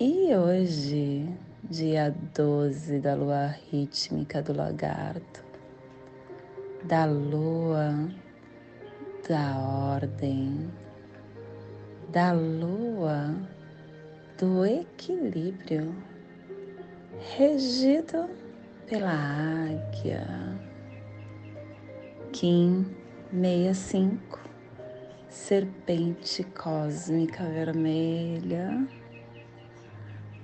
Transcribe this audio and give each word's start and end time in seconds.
e 0.00 0.32
hoje, 0.32 1.28
dia 1.64 2.14
12 2.32 3.00
da 3.00 3.16
lua 3.16 3.48
rítmica 3.68 4.40
do 4.40 4.52
lagarto, 4.52 5.42
da 6.84 7.04
lua 7.04 8.08
da 9.28 9.58
ordem, 9.58 10.70
da 12.10 12.30
lua 12.32 13.34
do 14.38 14.64
equilíbrio, 14.64 15.92
regido 17.36 18.30
pela 18.86 19.10
águia, 19.10 20.24
Kim 22.32 22.86
65, 23.32 24.38
serpente 25.28 26.44
cósmica 26.44 27.42
vermelha 27.42 28.86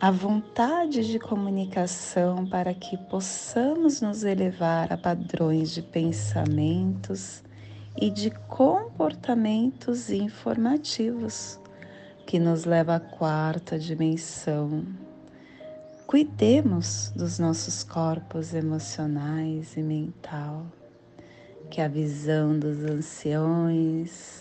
a 0.00 0.10
vontade 0.10 1.06
de 1.06 1.18
comunicação 1.18 2.46
para 2.46 2.72
que 2.72 2.96
possamos 2.96 4.00
nos 4.00 4.24
elevar 4.24 4.90
a 4.90 4.96
padrões 4.96 5.72
de 5.72 5.82
pensamentos 5.82 7.42
e 8.00 8.10
de 8.10 8.30
comportamentos 8.30 10.08
informativos 10.08 11.60
que 12.26 12.38
nos 12.38 12.64
leva 12.64 12.94
à 12.94 13.00
quarta 13.00 13.78
dimensão. 13.78 14.86
Cuidemos 16.06 17.12
dos 17.14 17.38
nossos 17.38 17.84
corpos 17.84 18.54
emocionais 18.54 19.76
e 19.76 19.82
mental, 19.82 20.64
que 21.70 21.78
a 21.78 21.88
visão 21.88 22.58
dos 22.58 22.84
anciões, 22.84 24.39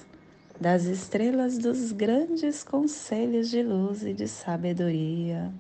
das 0.59 0.85
estrelas 0.85 1.57
dos 1.57 1.91
grandes 1.91 2.63
conselhos 2.63 3.49
de 3.49 3.63
luz 3.63 4.03
e 4.03 4.13
de 4.13 4.27
sabedoria, 4.27 5.51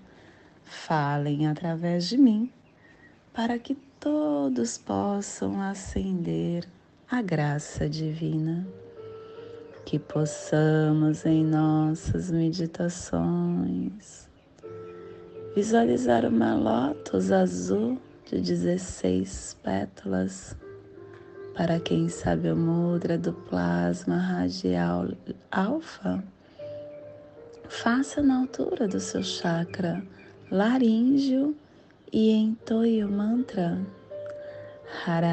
falem 0.63 1.47
através 1.47 2.07
de 2.07 2.17
mim, 2.17 2.51
para 3.33 3.57
que 3.57 3.75
todos 3.99 4.77
possam 4.77 5.61
acender 5.61 6.65
a 7.09 7.21
graça 7.21 7.87
divina. 7.87 8.67
Que 9.85 9.97
possamos 9.97 11.25
em 11.25 11.43
nossas 11.43 12.29
meditações 12.29 14.29
visualizar 15.55 16.25
uma 16.25 16.55
lótus 16.55 17.31
azul 17.31 17.97
de 18.25 18.39
16 18.39 19.57
pétalas 19.63 20.55
para 21.59 21.77
quem 21.77 22.07
sabe 22.07 22.49
o 22.49 22.55
mudra 22.55 23.17
do 23.17 23.33
plasma 23.33 24.15
radial 24.15 25.09
alfa, 25.51 26.23
faça 27.67 28.21
na 28.21 28.39
altura 28.39 28.87
do 28.87 28.97
seu 28.97 29.21
chakra 29.21 30.01
laríngeo 30.49 31.53
e 32.13 32.31
entoie 32.31 33.03
o 33.03 33.11
mantra 33.11 33.77
Haram. 35.05 35.27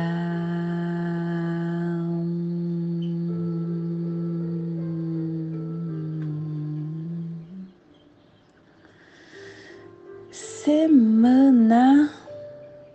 Semana 10.33 12.11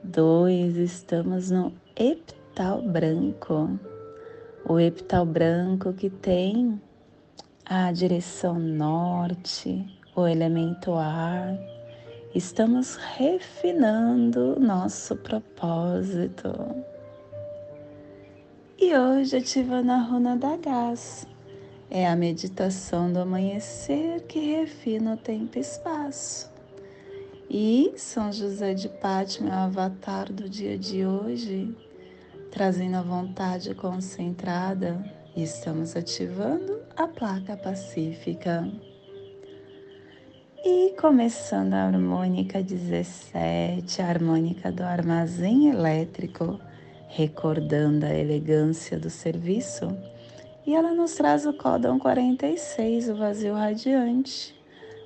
2, 0.03 0.75
estamos 0.75 1.49
no 1.49 1.71
epital 1.95 2.40
epital 2.61 2.81
branco. 2.83 3.79
O 4.69 4.79
epital 4.79 5.25
branco 5.25 5.93
que 5.93 6.11
tem 6.11 6.79
a 7.65 7.91
direção 7.91 8.59
norte, 8.59 9.83
o 10.15 10.27
elemento 10.27 10.93
ar. 10.93 11.57
Estamos 12.35 12.97
refinando 13.17 14.59
nosso 14.59 15.15
propósito. 15.15 16.53
E 18.77 18.95
hoje 18.95 19.37
ativando 19.37 19.91
a 19.91 19.97
runa 19.97 20.37
da 20.37 20.55
gás. 20.55 21.27
É 21.89 22.07
a 22.07 22.15
meditação 22.15 23.11
do 23.11 23.19
amanhecer 23.19 24.21
que 24.27 24.39
refina 24.39 25.15
o 25.15 25.17
tempo 25.17 25.57
e 25.57 25.61
espaço. 25.61 26.49
E 27.49 27.91
São 27.97 28.31
José 28.31 28.75
de 28.75 28.87
Pátima 28.87 29.49
é 29.49 29.53
o 29.53 29.59
avatar 29.59 30.31
do 30.31 30.47
dia 30.47 30.77
de 30.77 31.05
hoje 31.05 31.75
trazendo 32.51 32.97
a 32.97 33.01
vontade 33.01 33.73
concentrada, 33.73 35.01
estamos 35.35 35.95
ativando 35.95 36.81
a 36.97 37.07
placa 37.07 37.55
pacífica. 37.55 38.69
E 40.63 40.93
começando 40.99 41.73
a 41.73 41.85
harmônica 41.85 42.61
17, 42.61 44.01
a 44.01 44.05
harmônica 44.07 44.69
do 44.71 44.83
armazém 44.83 45.69
elétrico, 45.69 46.59
recordando 47.07 48.05
a 48.05 48.13
elegância 48.13 48.99
do 48.99 49.09
serviço. 49.09 49.87
E 50.67 50.75
ela 50.75 50.93
nos 50.93 51.15
traz 51.15 51.45
o 51.45 51.53
códon 51.53 51.97
46, 51.97 53.09
o 53.09 53.15
vazio 53.15 53.55
radiante. 53.55 54.53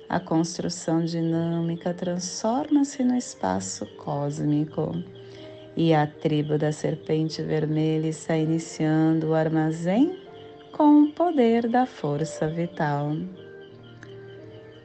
A 0.08 0.20
construção 0.20 1.04
dinâmica 1.04 1.94
transforma-se 1.94 3.02
no 3.02 3.16
espaço 3.16 3.86
cósmico 3.96 4.92
e 5.76 5.92
a 5.92 6.06
tribo 6.06 6.56
da 6.56 6.72
serpente 6.72 7.42
vermelha 7.42 8.08
está 8.08 8.36
iniciando 8.36 9.28
o 9.28 9.34
armazém 9.34 10.18
com 10.72 11.02
o 11.02 11.12
poder 11.12 11.68
da 11.68 11.84
força 11.84 12.48
vital. 12.48 13.12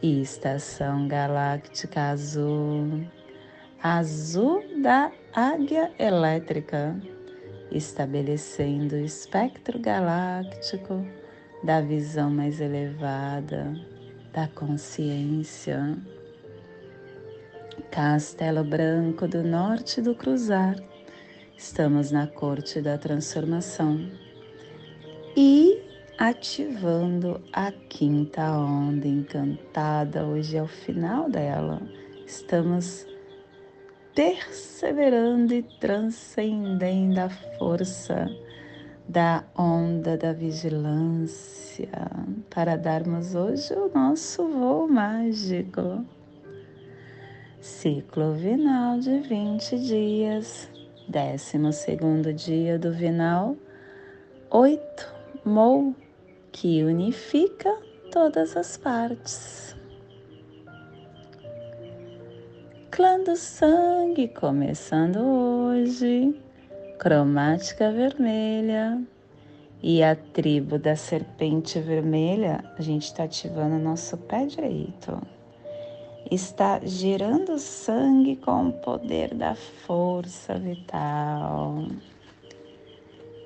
estação 0.03 1.07
galáctica 1.07 2.09
azul, 2.09 3.06
azul 3.81 4.63
da 4.81 5.12
águia 5.34 5.91
elétrica, 5.97 7.00
estabelecendo 7.72 8.96
o 8.96 9.06
espectro 9.06 9.79
galáctico 9.79 11.06
da 11.63 11.79
visão 11.79 12.29
mais 12.29 12.59
elevada 12.59 13.73
da 14.34 14.47
consciência. 14.47 15.97
Castelo 17.90 18.64
Branco 18.64 19.28
do 19.28 19.44
Norte 19.44 20.02
do 20.02 20.14
Cruzar. 20.14 20.76
Estamos 21.58 22.12
na 22.12 22.28
corte 22.28 22.82
da 22.82 22.97
transformação 22.97 24.09
e 25.38 25.82
ativando 26.18 27.41
a 27.53 27.72
quinta 27.72 28.52
onda 28.52 29.08
encantada. 29.08 30.26
Hoje 30.26 30.58
é 30.58 30.64
o 30.64 30.68
final 30.68 31.29
dela. 31.29 31.82
Estamos 32.26 33.08
perseverando 34.14 35.53
e 35.53 35.64
transcendendo 35.79 37.22
a 37.22 37.29
força 37.58 38.28
da 39.08 39.44
onda 39.58 40.18
da 40.18 40.34
vigilância 40.34 41.90
para 42.50 42.76
darmos 42.76 43.35
hoje 43.35 43.73
o 43.73 43.90
nosso 43.94 44.47
voo 44.47 44.88
mágico. 44.88 46.06
Ciclo 47.61 48.34
vinal 48.34 48.97
de 48.97 49.19
20 49.19 49.78
dias, 49.78 50.67
décimo 51.08 51.72
segundo 51.72 52.34
dia 52.34 52.79
do 52.79 52.91
vinal, 52.91 53.55
8 54.49 54.81
Mou, 55.46 55.96
que 56.52 56.84
unifica 56.84 57.72
todas 58.11 58.58
as 58.58 58.78
partes. 58.78 59.75
Clã 62.90 63.19
do 63.23 63.35
sangue 63.35 64.28
começando 64.29 65.17
hoje, 65.17 66.35
cromática 66.97 67.91
vermelha. 67.91 68.99
E 69.84 70.02
a 70.02 70.16
tribo 70.16 70.79
da 70.79 70.96
serpente 70.96 71.79
vermelha, 71.79 72.63
a 72.75 72.81
gente 72.81 73.03
está 73.03 73.25
ativando 73.25 73.78
nosso 73.78 74.17
pé 74.17 74.47
direito. 74.47 75.22
Está 76.31 76.79
gerando 76.81 77.59
sangue 77.59 78.37
com 78.37 78.69
o 78.69 78.72
poder 78.72 79.33
da 79.33 79.53
força 79.53 80.57
vital. 80.57 81.89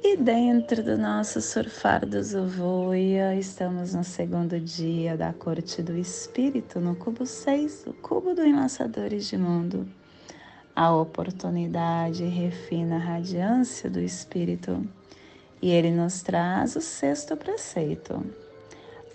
E 0.03 0.15
dentro 0.15 0.83
do 0.83 0.95
nosso 0.95 1.41
surfar 1.41 2.05
do 2.05 2.21
Zovoia, 2.21 3.33
estamos 3.33 3.95
no 3.95 4.03
segundo 4.03 4.59
dia 4.59 5.17
da 5.17 5.33
corte 5.33 5.81
do 5.81 5.97
espírito, 5.97 6.79
no 6.79 6.95
cubo 6.95 7.25
6, 7.25 7.87
o 7.87 7.93
cubo 7.93 8.35
do 8.35 8.45
Enlaçadores 8.45 9.27
de 9.27 9.35
Mundo. 9.35 9.89
A 10.75 10.95
oportunidade 10.95 12.23
refina 12.23 12.97
a 12.97 12.99
radiância 12.99 13.89
do 13.89 13.99
espírito 13.99 14.88
e 15.59 15.71
ele 15.71 15.89
nos 15.89 16.21
traz 16.21 16.75
o 16.75 16.81
sexto 16.81 17.35
preceito. 17.35 18.23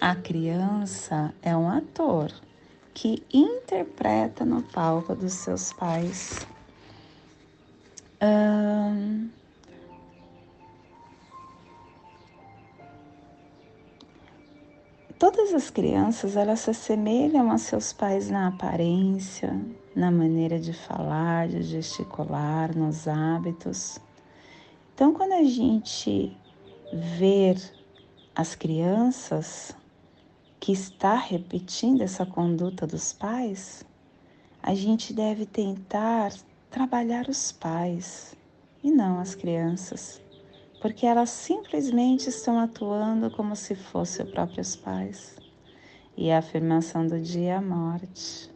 A 0.00 0.16
criança 0.16 1.32
é 1.40 1.56
um 1.56 1.70
ator 1.70 2.32
que 2.94 3.22
interpreta 3.32 4.44
no 4.44 4.62
palco 4.62 5.14
dos 5.14 5.32
seus 5.32 5.72
pais. 5.72 6.46
Um, 8.22 9.31
Todas 15.20 15.52
as 15.52 15.69
crianças, 15.69 16.34
elas 16.34 16.60
se 16.60 16.70
assemelham 16.70 17.50
a 17.50 17.58
seus 17.58 17.92
pais 17.92 18.31
na 18.31 18.48
aparência, 18.48 19.54
na 19.94 20.10
maneira 20.10 20.58
de 20.58 20.72
falar, 20.72 21.46
de 21.46 21.60
gesticular, 21.60 22.75
nos 22.75 23.06
hábitos. 23.06 23.98
Então, 24.94 25.12
quando 25.12 25.32
a 25.32 25.44
gente 25.44 26.34
ver 26.90 27.60
as 28.34 28.54
crianças 28.54 29.76
que 30.61 30.73
está 30.73 31.17
repetindo 31.17 32.03
essa 32.03 32.25
conduta 32.25 32.87
dos 32.87 33.12
pais, 33.12 33.83
a 34.62 34.75
gente 34.75 35.12
deve 35.12 35.47
tentar 35.47 36.33
trabalhar 36.71 37.29
os 37.29 37.51
pais 37.51 38.37
e 38.85 38.91
não 38.91 39.19
as 39.19 39.35
crianças 39.35 40.21
porque 40.81 41.05
elas 41.05 41.29
simplesmente 41.31 42.29
estão 42.31 42.59
atuando 42.59 43.31
como 43.31 43.55
se 43.55 43.75
fossem 43.75 44.25
os 44.25 44.33
próprios 44.33 44.75
pais. 44.75 45.37
E 46.17 46.31
a 46.31 46.39
afirmação 46.39 47.07
do 47.07 47.21
dia 47.21 47.53
é 47.53 47.57
a 47.57 47.61
morte, 47.61 48.51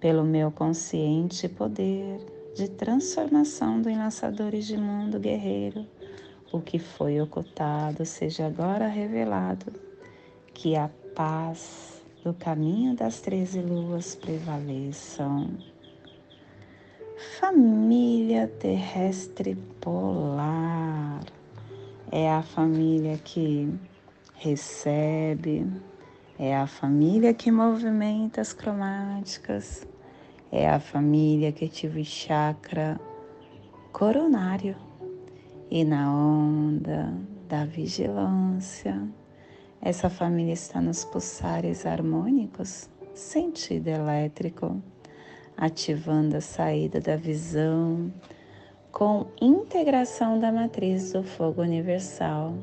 pelo 0.00 0.24
meu 0.24 0.50
consciente 0.50 1.48
poder 1.48 2.20
de 2.54 2.68
transformação 2.68 3.82
do 3.82 3.90
enlaçadores 3.90 4.66
de 4.66 4.76
mundo 4.76 5.18
guerreiro, 5.18 5.84
o 6.52 6.60
que 6.60 6.78
foi 6.78 7.20
ocultado 7.20 8.06
seja 8.06 8.46
agora 8.46 8.86
revelado, 8.86 9.72
que 10.54 10.76
a 10.76 10.88
paz 11.16 12.02
do 12.22 12.34
caminho 12.34 12.94
das 12.94 13.20
treze 13.22 13.58
luas 13.60 14.14
prevaleçam. 14.14 15.48
Família 17.40 18.46
terrestre 18.60 19.54
polar 19.80 21.24
é 22.12 22.30
a 22.30 22.42
família 22.42 23.16
que 23.16 23.72
recebe, 24.34 25.66
é 26.38 26.54
a 26.54 26.66
família 26.66 27.32
que 27.32 27.50
movimenta 27.50 28.42
as 28.42 28.52
cromáticas, 28.52 29.88
é 30.52 30.68
a 30.68 30.78
família 30.78 31.50
que 31.50 31.64
ativa 31.64 31.98
o 31.98 32.04
chakra 32.04 33.00
coronário 33.90 34.76
e 35.70 35.82
na 35.82 36.12
onda 36.14 37.14
da 37.48 37.64
vigilância. 37.64 39.08
Essa 39.80 40.10
família 40.10 40.52
está 40.52 40.80
nos 40.80 41.04
pulsares 41.04 41.86
harmônicos, 41.86 42.88
sentido 43.14 43.88
elétrico, 43.88 44.82
ativando 45.56 46.36
a 46.36 46.40
saída 46.40 47.00
da 47.00 47.16
visão 47.16 48.12
com 48.90 49.26
integração 49.40 50.40
da 50.40 50.50
matriz 50.50 51.12
do 51.12 51.22
fogo 51.22 51.62
universal 51.62 52.54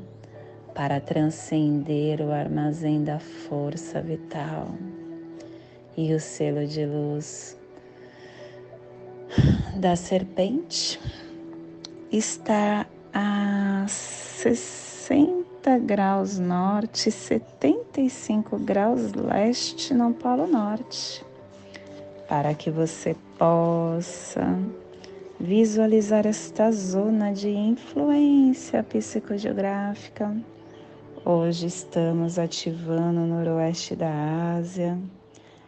para 0.74 1.00
transcender 1.00 2.20
o 2.20 2.32
armazém 2.32 3.04
da 3.04 3.18
força 3.18 4.02
vital. 4.02 4.68
E 5.96 6.12
o 6.12 6.18
selo 6.18 6.66
de 6.66 6.84
luz 6.84 7.56
da 9.76 9.94
serpente 9.94 11.00
está 12.10 12.86
a 13.12 13.86
60 13.88 15.43
graus 15.78 16.38
norte, 16.38 17.10
75 17.10 18.58
graus 18.58 19.12
leste 19.14 19.94
no 19.94 20.12
Polo 20.12 20.46
Norte, 20.46 21.24
para 22.28 22.52
que 22.54 22.70
você 22.70 23.16
possa 23.38 24.58
visualizar 25.40 26.26
esta 26.26 26.70
zona 26.70 27.32
de 27.32 27.48
influência 27.48 28.82
psicogeográfica. 28.82 30.36
Hoje 31.24 31.66
estamos 31.66 32.38
ativando 32.38 33.20
o 33.20 33.26
noroeste 33.26 33.96
da 33.96 34.56
Ásia, 34.58 34.98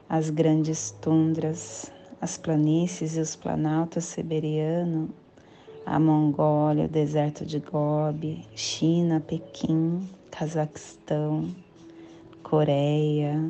as 0.09 0.29
grandes 0.29 0.91
tundras, 1.01 1.91
as 2.21 2.37
planícies 2.37 3.17
e 3.17 3.21
os 3.21 3.35
planaltos 3.35 4.05
siberiano, 4.05 5.09
a 5.87 5.99
Mongólia, 5.99 6.85
o 6.85 6.89
deserto 6.89 7.47
de 7.47 7.61
Gobi, 7.61 8.45
China, 8.55 9.21
Pequim, 9.21 10.07
Cazaquistão, 10.31 11.49
Coreia, 12.43 13.41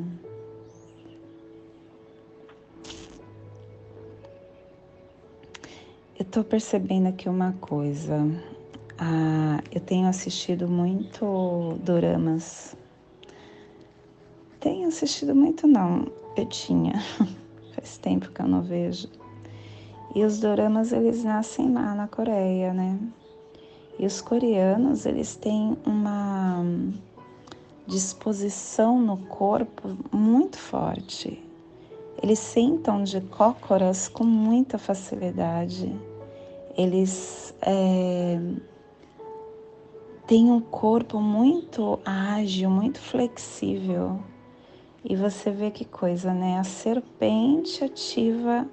Eu 6.19 6.25
tô 6.25 6.43
percebendo 6.43 7.09
aqui 7.09 7.29
uma 7.29 7.53
coisa. 7.61 8.17
Ah, 8.97 9.61
eu 9.71 9.79
tenho 9.79 10.07
assistido 10.07 10.67
muito 10.67 11.77
doramas. 11.83 12.75
Tenho 14.59 14.87
assistido 14.87 15.35
muito 15.35 15.67
não, 15.67 16.11
eu 16.35 16.45
tinha. 16.47 16.93
Faz 17.75 17.99
tempo 17.99 18.31
que 18.31 18.41
eu 18.41 18.47
não 18.47 18.63
vejo. 18.63 19.07
E 20.15 20.23
os 20.23 20.39
doramas 20.39 20.91
eles 20.91 21.23
nascem 21.23 21.71
lá 21.71 21.93
na 21.93 22.07
Coreia, 22.07 22.73
né? 22.73 22.99
E 23.99 24.05
os 24.05 24.21
coreanos, 24.21 25.05
eles 25.05 25.35
têm 25.35 25.75
uma 25.85 26.63
disposição 27.87 29.01
no 29.01 29.17
corpo 29.17 29.97
muito 30.11 30.57
forte. 30.57 31.43
Eles 32.21 32.37
sentam 32.37 33.03
de 33.03 33.21
cócoras 33.21 34.07
com 34.07 34.23
muita 34.23 34.77
facilidade. 34.77 35.95
Eles 36.77 37.55
é, 37.61 38.39
têm 40.27 40.51
um 40.51 40.59
corpo 40.59 41.19
muito 41.19 41.99
ágil, 42.05 42.69
muito 42.69 42.99
flexível. 42.99 44.19
E 45.03 45.15
você 45.15 45.49
vê 45.49 45.71
que 45.71 45.85
coisa, 45.85 46.33
né? 46.33 46.59
A 46.59 46.63
serpente 46.63 47.83
ativa 47.83 48.67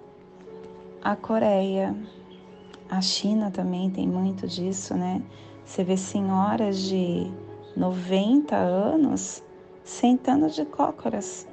a 1.04 1.14
Coreia. 1.14 1.94
A 2.88 3.00
China 3.02 3.50
também 3.50 3.90
tem 3.90 4.08
muito 4.08 4.48
disso, 4.48 4.94
né? 4.94 5.22
Você 5.64 5.84
vê 5.84 5.96
senhoras 5.96 6.78
de 6.78 7.30
90 7.76 8.56
anos 8.56 9.42
sentando 9.84 10.48
de 10.48 10.64
cócoras 10.64 11.46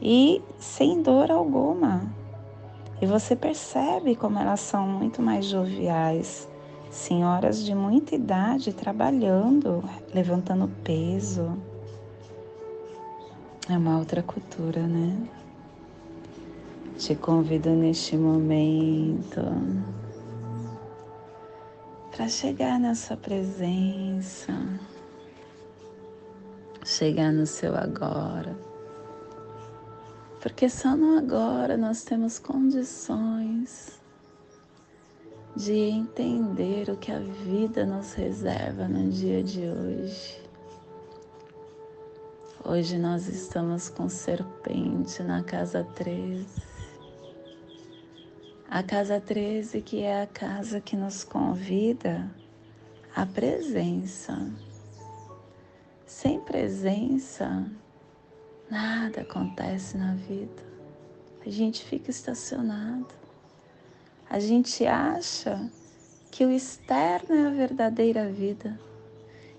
e 0.00 0.40
sem 0.58 1.02
dor 1.02 1.30
alguma. 1.32 2.02
E 3.00 3.06
você 3.06 3.34
percebe 3.34 4.14
como 4.14 4.38
elas 4.38 4.60
são 4.60 4.86
muito 4.86 5.20
mais 5.20 5.46
joviais, 5.46 6.48
senhoras 6.88 7.64
de 7.64 7.74
muita 7.74 8.14
idade 8.14 8.72
trabalhando, 8.72 9.82
levantando 10.14 10.70
peso. 10.82 11.56
É 13.68 13.76
uma 13.76 13.98
outra 13.98 14.22
cultura, 14.22 14.86
né? 14.86 15.16
Te 16.98 17.14
convido 17.14 17.70
neste 17.70 18.16
momento 18.16 19.42
para 22.10 22.28
chegar 22.28 22.80
na 22.80 22.94
sua 22.94 23.16
presença, 23.16 24.52
chegar 26.84 27.32
no 27.32 27.46
seu 27.46 27.76
agora 27.76 28.56
porque 30.46 30.68
só 30.68 30.94
no 30.94 31.18
agora 31.18 31.76
nós 31.76 32.04
temos 32.04 32.38
condições 32.38 34.00
de 35.56 35.72
entender 35.72 36.88
o 36.88 36.96
que 36.96 37.10
a 37.10 37.18
vida 37.18 37.84
nos 37.84 38.12
reserva 38.12 38.86
no 38.86 39.10
dia 39.10 39.42
de 39.42 39.62
hoje. 39.66 40.40
Hoje 42.64 42.96
nós 42.96 43.26
estamos 43.26 43.88
com 43.88 44.08
serpente 44.08 45.20
na 45.24 45.42
casa 45.42 45.82
13. 45.96 46.46
A 48.68 48.82
casa 48.82 49.20
13, 49.20 49.80
que 49.80 50.02
é 50.02 50.22
a 50.22 50.26
casa 50.26 50.80
que 50.80 50.96
nos 50.96 51.22
convida 51.22 52.28
à 53.14 53.24
presença. 53.24 54.50
Sem 56.04 56.40
presença, 56.40 57.64
nada 58.68 59.20
acontece 59.20 59.96
na 59.96 60.14
vida. 60.14 60.64
A 61.46 61.48
gente 61.48 61.84
fica 61.84 62.10
estacionado. 62.10 63.14
A 64.28 64.40
gente 64.40 64.84
acha 64.84 65.70
que 66.32 66.44
o 66.44 66.50
externo 66.50 67.36
é 67.36 67.46
a 67.46 67.50
verdadeira 67.50 68.28
vida. 68.28 68.76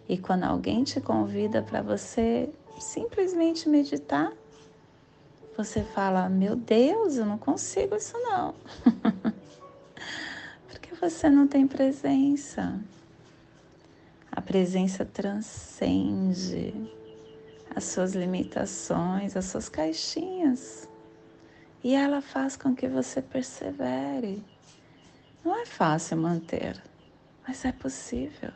E 0.10 0.18
quando 0.18 0.44
alguém 0.44 0.84
te 0.84 1.00
convida 1.00 1.62
para 1.62 1.82
você 1.82 2.50
simplesmente 2.78 3.70
meditar, 3.70 4.34
você 5.58 5.84
fala: 5.84 6.30
Meu 6.30 6.56
Deus, 6.56 7.18
eu 7.18 7.26
não 7.26 7.40
consigo 7.40 7.96
isso 7.96 8.16
não. 8.20 8.54
Porque 10.70 10.94
você 10.94 11.28
não 11.30 11.48
tem 11.48 11.68
presença. 11.68 12.80
A 14.32 14.40
presença 14.40 15.04
transcende 15.04 16.74
as 17.76 17.86
suas 17.86 18.14
limitações, 18.14 19.36
as 19.36 19.46
suas 19.46 19.68
caixinhas. 19.68 20.88
E 21.84 21.96
ela 21.96 22.22
faz 22.22 22.56
com 22.56 22.76
que 22.76 22.88
você 22.88 23.20
persevere. 23.20 24.44
Não 25.44 25.60
é 25.60 25.66
fácil 25.66 26.18
manter, 26.18 26.80
mas 27.48 27.66
é 27.66 27.72
possível. 27.72 28.52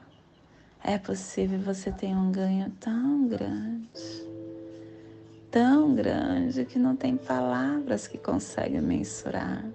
É 0.84 1.00
possível 1.00 1.60
você 1.60 1.91
ter 1.91 2.13
um 2.15 2.31
ganho 2.31 2.70
tão 2.79 3.27
grande 3.27 4.21
tão 5.51 5.93
grande 5.93 6.63
que 6.63 6.79
não 6.79 6.96
tem 6.96 7.17
palavras 7.17 8.08
que 8.08 8.17
conseguem 8.17 8.81
mensurar. 8.81 9.65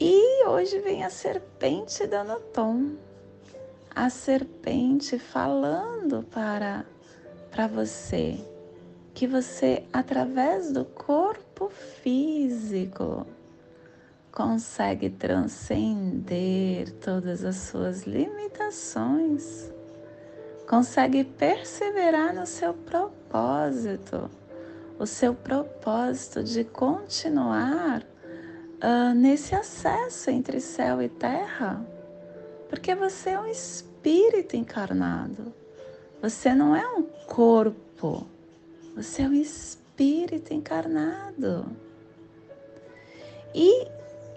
E 0.00 0.46
hoje 0.46 0.80
vem 0.80 1.04
a 1.04 1.10
serpente 1.10 2.06
dando 2.06 2.40
tom, 2.54 2.96
a 3.94 4.08
serpente 4.08 5.18
falando 5.18 6.22
para, 6.24 6.86
para 7.50 7.66
você 7.66 8.40
que 9.14 9.26
você, 9.26 9.84
através 9.92 10.72
do 10.72 10.84
corpo 10.84 11.70
físico, 11.70 13.26
consegue 14.32 15.08
transcender 15.08 16.92
todas 16.92 17.44
as 17.44 17.56
suas 17.56 18.06
limitações 18.06 19.70
consegue 20.66 21.24
perseverar 21.24 22.34
no 22.34 22.44
seu 22.44 22.74
propósito, 22.74 23.25
o 24.98 25.06
seu 25.06 25.34
propósito 25.34 26.42
de 26.42 26.64
continuar 26.64 28.02
uh, 28.02 29.14
nesse 29.14 29.54
acesso 29.54 30.30
entre 30.30 30.60
céu 30.60 31.02
e 31.02 31.08
terra, 31.08 31.84
porque 32.68 32.94
você 32.94 33.30
é 33.30 33.40
um 33.40 33.46
espírito 33.46 34.56
encarnado, 34.56 35.52
você 36.22 36.54
não 36.54 36.74
é 36.74 36.86
um 36.88 37.02
corpo, 37.26 38.26
você 38.94 39.22
é 39.22 39.28
um 39.28 39.34
espírito 39.34 40.54
encarnado. 40.54 41.66
E 43.54 43.86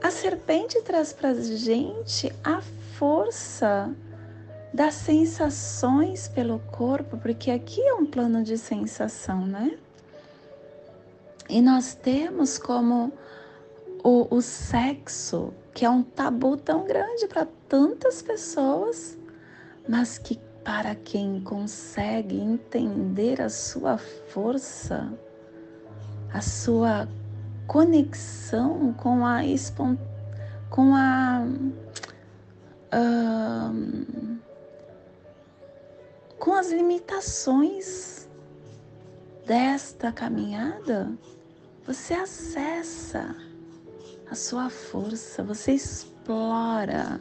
a 0.02 0.12
serpente 0.12 0.82
traz 0.82 1.14
para 1.14 1.34
gente 1.34 2.34
a 2.44 2.62
força 2.98 3.94
das 4.74 4.94
sensações 4.94 6.28
pelo 6.28 6.60
corpo, 6.72 7.18
porque 7.18 7.52
aqui 7.52 7.82
é 7.82 7.94
um 7.94 8.06
plano 8.06 8.44
de 8.44 8.58
sensação, 8.58 9.46
né? 9.46 9.78
E 11.50 11.62
nós 11.62 11.96
temos 11.96 12.58
como 12.58 13.12
o, 14.04 14.36
o 14.36 14.42
sexo, 14.42 15.52
que 15.74 15.84
é 15.84 15.90
um 15.90 16.04
tabu 16.04 16.56
tão 16.58 16.86
grande 16.86 17.28
para 17.28 17.48
tantas 17.68 18.22
pessoas, 18.22 19.18
mas 19.88 20.18
que 20.20 20.40
para 20.64 20.94
quem 20.94 21.42
consegue 21.42 22.40
entender 22.40 23.42
a 23.42 23.50
sua 23.50 23.98
força, 23.98 25.12
a 26.32 26.42
sua 26.42 27.08
conexão 27.66 28.94
com 28.94 29.26
a 29.26 29.40
com 30.70 30.94
a 30.96 31.44
com 36.40 36.54
as 36.54 36.72
limitações 36.72 38.30
desta 39.46 40.10
caminhada, 40.12 41.12
você 41.86 42.14
acessa 42.14 43.36
a 44.32 44.36
sua 44.36 44.70
força, 44.70 45.44
você 45.44 45.74
explora 45.74 47.20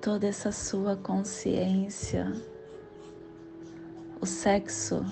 toda 0.00 0.26
essa 0.26 0.50
sua 0.50 0.96
consciência. 0.96 2.32
O 4.20 4.24
sexo 4.24 5.04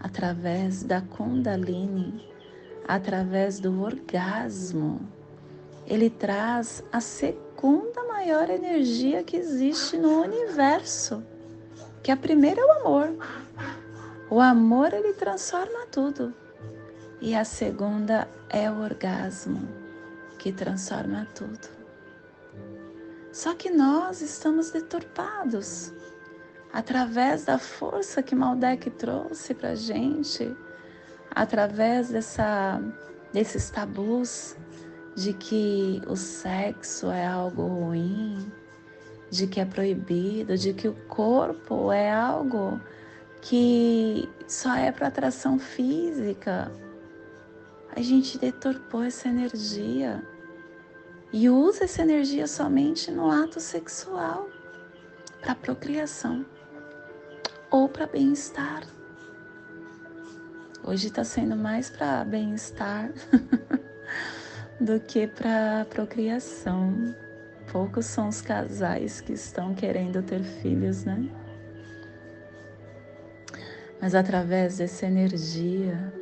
através 0.00 0.82
da 0.82 1.02
Kundalini, 1.02 2.26
através 2.86 3.60
do 3.60 3.82
orgasmo, 3.82 5.00
ele 5.86 6.08
traz 6.08 6.82
a 6.90 7.00
segunda 7.00 8.02
maior 8.04 8.48
energia 8.48 9.22
que 9.22 9.36
existe 9.36 9.98
no 9.98 10.22
universo 10.22 11.22
que 12.08 12.12
a 12.12 12.16
primeira 12.16 12.58
é 12.58 12.64
o 12.64 12.72
amor. 12.72 13.18
O 14.30 14.40
amor 14.40 14.94
ele 14.94 15.12
transforma 15.12 15.84
tudo. 15.92 16.32
E 17.20 17.34
a 17.34 17.44
segunda 17.44 18.26
é 18.48 18.70
o 18.70 18.80
orgasmo, 18.80 19.68
que 20.38 20.50
transforma 20.50 21.28
tudo. 21.34 21.68
Só 23.30 23.54
que 23.54 23.68
nós 23.68 24.22
estamos 24.22 24.70
deturpados 24.70 25.92
através 26.72 27.44
da 27.44 27.58
força 27.58 28.22
que 28.22 28.34
Maldek 28.34 28.88
trouxe 28.88 29.52
para 29.52 29.74
gente, 29.74 30.56
através 31.30 32.08
dessa, 32.08 32.80
desses 33.34 33.68
tabus 33.68 34.56
de 35.14 35.34
que 35.34 36.00
o 36.06 36.16
sexo 36.16 37.10
é 37.10 37.26
algo 37.26 37.66
ruim, 37.66 38.50
de 39.30 39.46
que 39.46 39.60
é 39.60 39.64
proibido, 39.64 40.56
de 40.56 40.72
que 40.72 40.88
o 40.88 40.94
corpo 41.06 41.92
é 41.92 42.10
algo 42.10 42.80
que 43.40 44.28
só 44.46 44.74
é 44.74 44.90
para 44.90 45.08
atração 45.08 45.58
física. 45.58 46.70
A 47.94 48.00
gente 48.00 48.38
deturpou 48.38 49.02
essa 49.02 49.28
energia 49.28 50.22
e 51.32 51.48
usa 51.50 51.84
essa 51.84 52.02
energia 52.02 52.46
somente 52.46 53.10
no 53.10 53.30
ato 53.30 53.60
sexual, 53.60 54.48
para 55.40 55.54
procriação 55.54 56.44
ou 57.70 57.88
para 57.88 58.06
bem-estar. 58.06 58.82
Hoje 60.82 61.08
está 61.08 61.22
sendo 61.22 61.54
mais 61.54 61.90
para 61.90 62.24
bem-estar 62.24 63.12
do 64.80 64.98
que 65.00 65.26
para 65.26 65.86
procriação. 65.90 67.14
Poucos 67.70 68.06
são 68.06 68.28
os 68.28 68.40
casais 68.40 69.20
que 69.20 69.32
estão 69.32 69.74
querendo 69.74 70.22
ter 70.22 70.42
filhos, 70.42 71.04
né? 71.04 71.28
Mas 74.00 74.14
através 74.14 74.78
dessa 74.78 75.06
energia, 75.06 76.12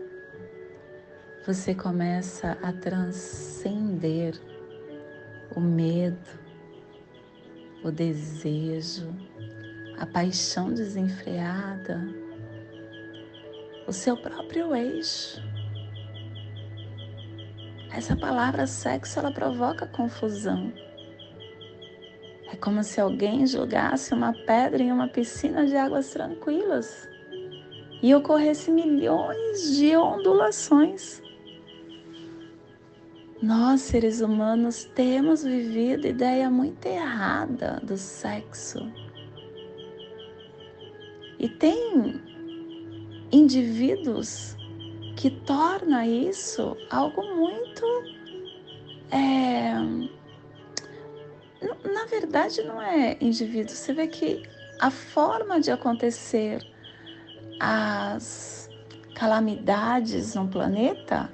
você 1.47 1.75
começa 1.75 2.59
a 2.62 2.73
transcender 2.73 4.35
o 5.55 5.61
medo, 5.61 6.29
o 7.85 7.93
desejo, 7.93 9.15
a 9.99 10.07
paixão 10.07 10.75
desenfreada, 10.75 12.00
o 13.87 13.93
seu 13.93 14.17
próprio 14.17 14.75
eixo. 14.75 15.41
Essa 17.93 18.17
palavra 18.17 18.67
sexo 18.67 19.21
ela 19.21 19.31
provoca 19.31 19.87
confusão. 19.87 20.73
É 22.53 22.57
como 22.57 22.83
se 22.83 23.00
alguém 23.00 23.47
jogasse 23.47 24.15
uma 24.15 24.33
pedra 24.33 24.83
em 24.83 24.93
uma 24.93 25.09
piscina 25.09 25.67
de 25.67 25.76
águas 25.76 26.11
tranquilas 26.11 27.09
e 28.03 28.15
ocorresse 28.15 28.71
milhões 28.71 29.76
de 29.76 29.97
ondulações. 29.97 31.23
Nós, 33.43 33.83
seres 33.83 34.21
humanos, 34.21 34.85
temos 34.95 35.45
vivido 35.45 36.07
ideia 36.07 36.49
muito 36.49 36.87
errada 36.87 37.81
do 37.83 37.97
sexo. 37.97 38.79
E 41.38 41.49
tem 41.49 42.21
indivíduos 43.33 44.57
que 45.17 45.31
torna 45.31 46.07
isso 46.07 46.76
algo 46.91 47.23
muito 47.35 47.85
é, 49.11 49.75
na 51.61 52.05
verdade 52.07 52.63
não 52.63 52.81
é 52.81 53.17
indivíduo. 53.21 53.75
Você 53.75 53.93
vê 53.93 54.07
que 54.07 54.43
a 54.79 54.91
forma 54.91 55.61
de 55.61 55.71
acontecer 55.71 56.61
as 57.59 58.69
calamidades 59.15 60.35
no 60.35 60.47
planeta 60.47 61.33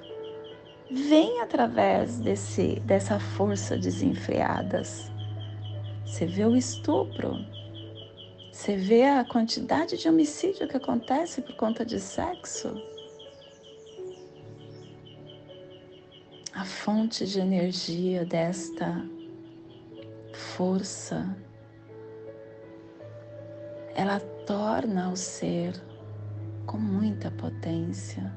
vem 0.90 1.40
através 1.40 2.20
desse, 2.20 2.78
dessa 2.80 3.18
força 3.18 3.76
desenfreadas. 3.76 5.10
Você 6.04 6.26
vê 6.26 6.44
o 6.44 6.54
estupro, 6.54 7.34
você 8.52 8.76
vê 8.76 9.04
a 9.04 9.24
quantidade 9.24 9.96
de 9.96 10.08
homicídio 10.08 10.68
que 10.68 10.76
acontece 10.76 11.40
por 11.42 11.56
conta 11.56 11.84
de 11.84 11.98
sexo. 11.98 12.70
A 16.54 16.64
fonte 16.64 17.26
de 17.26 17.40
energia 17.40 18.24
desta 18.26 19.02
força, 20.32 21.36
ela 23.94 24.20
torna 24.46 25.10
o 25.10 25.16
ser 25.16 25.74
com 26.66 26.78
muita 26.78 27.30
potência. 27.30 28.32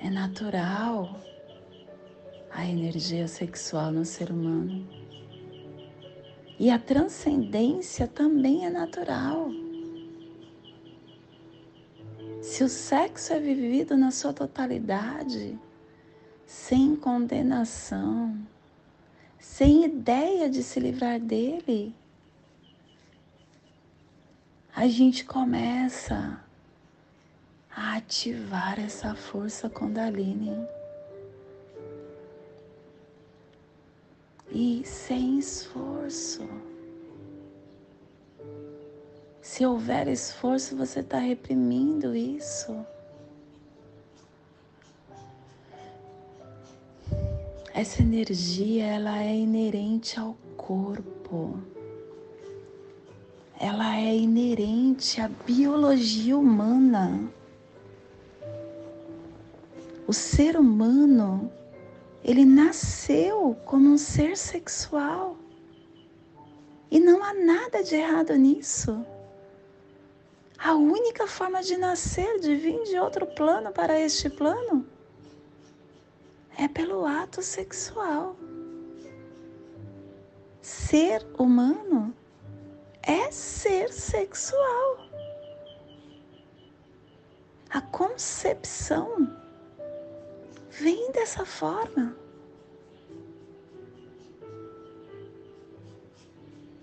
É 0.00 0.10
natural 0.10 1.16
a 2.50 2.66
energia 2.66 3.28
sexual 3.28 3.92
no 3.92 4.04
ser 4.04 4.30
humano. 4.30 4.86
E 6.58 6.70
a 6.70 6.78
transcendência 6.78 8.06
também 8.06 8.66
é 8.66 8.70
natural. 8.70 9.50
Se 12.40 12.62
o 12.62 12.68
sexo 12.68 13.32
é 13.32 13.40
vivido 13.40 13.96
na 13.96 14.10
sua 14.10 14.32
totalidade, 14.32 15.58
sem 16.52 16.94
condenação, 16.94 18.38
sem 19.38 19.86
ideia 19.86 20.50
de 20.50 20.62
se 20.62 20.78
livrar 20.78 21.18
dele, 21.18 21.94
a 24.76 24.86
gente 24.86 25.24
começa 25.24 26.38
a 27.74 27.96
ativar 27.96 28.78
essa 28.78 29.14
força 29.14 29.70
Kundalini. 29.70 30.54
e 34.54 34.82
sem 34.84 35.38
esforço. 35.38 36.46
Se 39.40 39.64
houver 39.64 40.06
esforço, 40.06 40.76
você 40.76 41.00
está 41.00 41.18
reprimindo 41.18 42.14
isso. 42.14 42.86
Essa 47.74 48.02
energia, 48.02 48.84
ela 48.84 49.22
é 49.22 49.34
inerente 49.34 50.20
ao 50.20 50.36
corpo. 50.58 51.58
Ela 53.58 53.96
é 53.96 54.14
inerente 54.14 55.20
à 55.20 55.28
biologia 55.28 56.36
humana. 56.36 57.32
O 60.06 60.12
ser 60.12 60.58
humano 60.58 61.50
ele 62.22 62.44
nasceu 62.44 63.56
como 63.64 63.88
um 63.88 63.96
ser 63.96 64.36
sexual. 64.36 65.36
E 66.90 67.00
não 67.00 67.24
há 67.24 67.32
nada 67.32 67.82
de 67.82 67.94
errado 67.96 68.36
nisso. 68.36 69.04
A 70.58 70.74
única 70.74 71.26
forma 71.26 71.62
de 71.62 71.76
nascer, 71.78 72.38
de 72.38 72.54
vir 72.54 72.82
de 72.84 72.98
outro 72.98 73.26
plano 73.26 73.72
para 73.72 73.98
este 73.98 74.28
plano, 74.28 74.86
é 76.58 76.68
pelo 76.68 77.06
ato 77.06 77.42
sexual. 77.42 78.36
Ser 80.60 81.26
humano 81.38 82.14
é 83.02 83.30
ser 83.30 83.92
sexual. 83.92 84.98
A 87.70 87.80
concepção 87.80 89.28
vem 90.70 91.10
dessa 91.12 91.44
forma. 91.44 92.16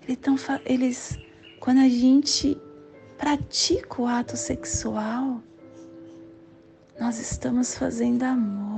Então, 0.08 0.34
eles, 0.64 1.16
quando 1.60 1.78
a 1.78 1.88
gente 1.88 2.60
pratica 3.16 4.02
o 4.02 4.06
ato 4.06 4.36
sexual, 4.36 5.40
nós 6.98 7.18
estamos 7.18 7.74
fazendo 7.76 8.24
amor. 8.24 8.69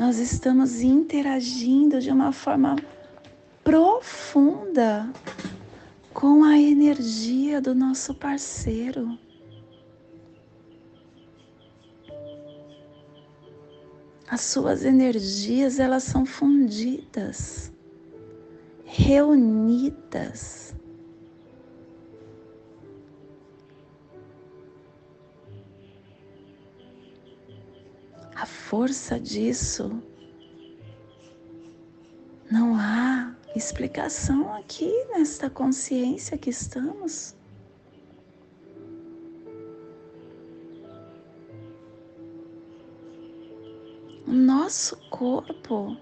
Nós 0.00 0.16
estamos 0.18 0.80
interagindo 0.80 2.00
de 2.00 2.10
uma 2.10 2.32
forma 2.32 2.74
profunda 3.62 5.12
com 6.14 6.42
a 6.42 6.58
energia 6.58 7.60
do 7.60 7.74
nosso 7.74 8.14
parceiro. 8.14 9.18
as 14.26 14.42
suas 14.42 14.84
energias 14.84 15.80
elas 15.80 16.04
são 16.04 16.24
fundidas, 16.24 17.72
reunidas. 18.84 20.72
A 28.40 28.46
força 28.46 29.20
disso 29.20 30.02
não 32.50 32.74
há 32.74 33.36
explicação 33.54 34.54
aqui 34.54 34.90
nesta 35.10 35.50
consciência 35.50 36.38
que 36.38 36.48
estamos. 36.48 37.36
O 44.26 44.32
nosso 44.32 44.96
corpo, 45.10 45.94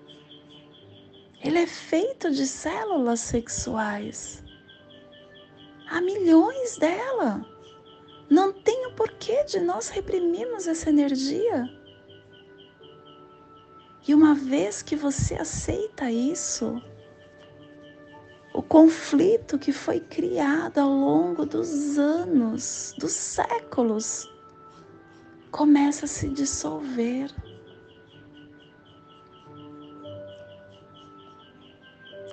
ele 1.42 1.58
é 1.58 1.66
feito 1.66 2.30
de 2.30 2.46
células 2.46 3.18
sexuais. 3.18 4.44
Há 5.90 6.00
milhões 6.00 6.78
dela. 6.78 7.44
Não 8.30 8.52
tem 8.52 8.86
o 8.86 8.94
porquê 8.94 9.42
de 9.42 9.58
nós 9.58 9.88
reprimirmos 9.88 10.68
essa 10.68 10.88
energia. 10.88 11.77
E 14.08 14.14
uma 14.14 14.34
vez 14.34 14.80
que 14.80 14.96
você 14.96 15.34
aceita 15.34 16.10
isso, 16.10 16.82
o 18.54 18.62
conflito 18.62 19.58
que 19.58 19.70
foi 19.70 20.00
criado 20.00 20.78
ao 20.78 20.88
longo 20.88 21.44
dos 21.44 21.98
anos, 21.98 22.94
dos 22.98 23.12
séculos, 23.12 24.26
começa 25.50 26.06
a 26.06 26.08
se 26.08 26.30
dissolver. 26.30 27.30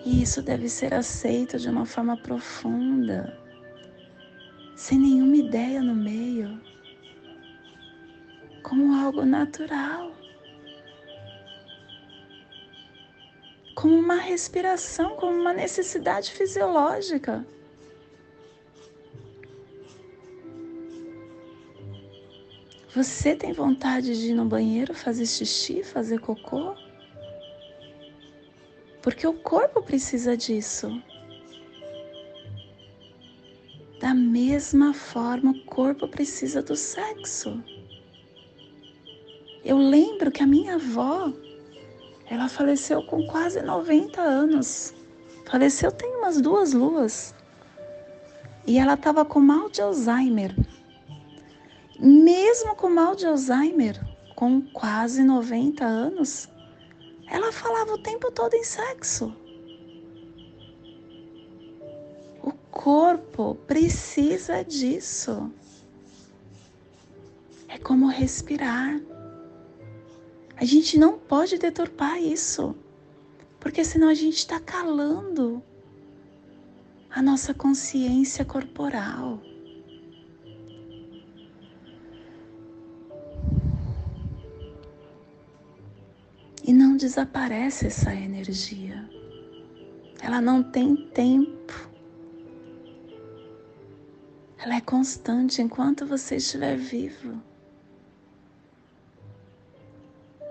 E 0.06 0.22
isso 0.22 0.42
deve 0.42 0.70
ser 0.70 0.94
aceito 0.94 1.60
de 1.60 1.68
uma 1.68 1.86
forma 1.86 2.16
profunda, 2.16 3.38
sem 4.78 4.98
nenhuma 4.98 5.36
ideia 5.36 5.82
no 5.82 5.94
meio, 5.94 6.58
como 8.64 8.96
algo 8.96 9.26
natural, 9.26 10.16
como 13.76 13.96
uma 13.96 14.16
respiração, 14.16 15.16
como 15.18 15.40
uma 15.40 15.54
necessidade 15.54 16.32
fisiológica. 16.32 17.46
Você 22.96 23.36
tem 23.36 23.54
vontade 23.54 24.20
de 24.20 24.32
ir 24.32 24.34
no 24.34 24.46
banheiro 24.46 24.94
fazer 24.96 25.26
xixi, 25.26 25.84
fazer 25.84 26.20
cocô? 26.20 26.74
porque 29.06 29.28
o 29.28 29.34
corpo 29.34 29.84
precisa 29.84 30.36
disso. 30.36 31.00
Da 34.00 34.16
mesma 34.16 34.96
forma, 34.96 35.52
o 35.52 35.64
corpo 35.66 36.08
precisa 36.08 36.64
do 36.64 36.76
sexo. 36.76 37.64
Eu 39.64 39.78
lembro 39.78 40.32
que 40.32 40.42
a 40.42 40.48
minha 40.48 40.74
avó, 40.74 41.32
ela 42.30 42.50
faleceu 42.50 43.04
com 43.04 43.26
quase 43.28 43.62
90 43.62 44.20
anos. 44.22 44.94
Faleceu 45.50 45.92
tem 45.92 46.16
umas 46.16 46.42
duas 46.42 46.74
luas. 46.74 47.36
E 48.66 48.80
ela 48.80 48.96
estava 48.96 49.24
com 49.24 49.40
mal 49.40 49.70
de 49.70 49.82
Alzheimer. 49.82 50.56
Mesmo 52.00 52.76
com 52.76 52.90
mal 52.90 53.16
de 53.16 53.26
Alzheimer, 53.26 54.00
com 54.36 54.62
quase 54.62 55.24
90 55.24 55.86
anos, 55.86 56.50
ela 57.28 57.52
falava 57.52 57.94
o 57.94 58.02
tempo 58.02 58.32
todo 58.32 58.54
em 58.56 58.64
sexo. 58.64 59.34
O 62.44 62.52
corpo 62.72 63.56
precisa 63.68 64.64
disso. 64.64 65.52
É 67.68 67.78
como 67.78 68.08
respirar. 68.08 69.00
A 70.58 70.63
gente 70.63 70.98
não 70.98 71.20
pode 71.20 71.58
deturpar 71.58 72.18
isso, 72.22 72.76
porque 73.60 73.84
senão 73.84 74.08
a 74.08 74.13
gente 74.13 74.38
está 74.38 74.58
calando 74.60 75.62
a 77.10 77.22
nossa 77.22 77.54
consciência 77.54 78.46
corporal. 78.46 79.41
E 86.63 86.74
não 86.74 86.96
desaparece 86.96 87.88
essa 87.88 88.13
energia. 88.13 89.10
Ela 90.22 90.41
não 90.41 90.63
tem 90.63 90.96
tempo. 91.10 91.89
Ela 94.58 94.78
é 94.78 94.82
constante 94.82 95.62
enquanto 95.62 96.06
você 96.06 96.38
estiver 96.38 96.76
vivo. 96.76 97.39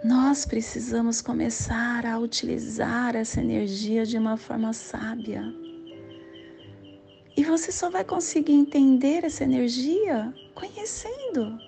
Nós 0.05 0.45
precisamos 0.45 1.23
começar 1.23 2.05
a 2.05 2.19
utilizar 2.19 3.17
essa 3.17 3.41
energia 3.41 4.05
de 4.05 4.19
uma 4.19 4.37
forma 4.37 4.71
sábia. 4.75 5.43
E 7.35 7.43
você 7.43 7.73
só 7.73 7.89
vai 7.89 8.05
conseguir 8.05 8.53
entender 8.53 9.25
essa 9.25 9.45
energia 9.45 10.31
conhecendo. 10.55 11.59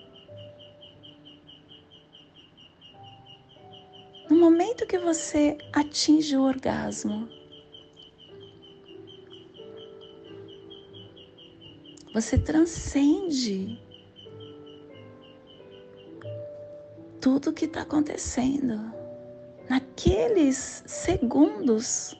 No 4.29 4.37
momento 4.37 4.85
que 4.85 4.99
você 4.99 5.57
atinge 5.73 6.37
o 6.37 6.43
orgasmo, 6.43 7.27
você 12.13 12.37
transcende 12.37 13.86
tudo 17.27 17.51
que 17.51 17.65
está 17.65 17.81
acontecendo. 17.81 18.79
Naqueles 19.69 20.81
segundos, 20.85 22.15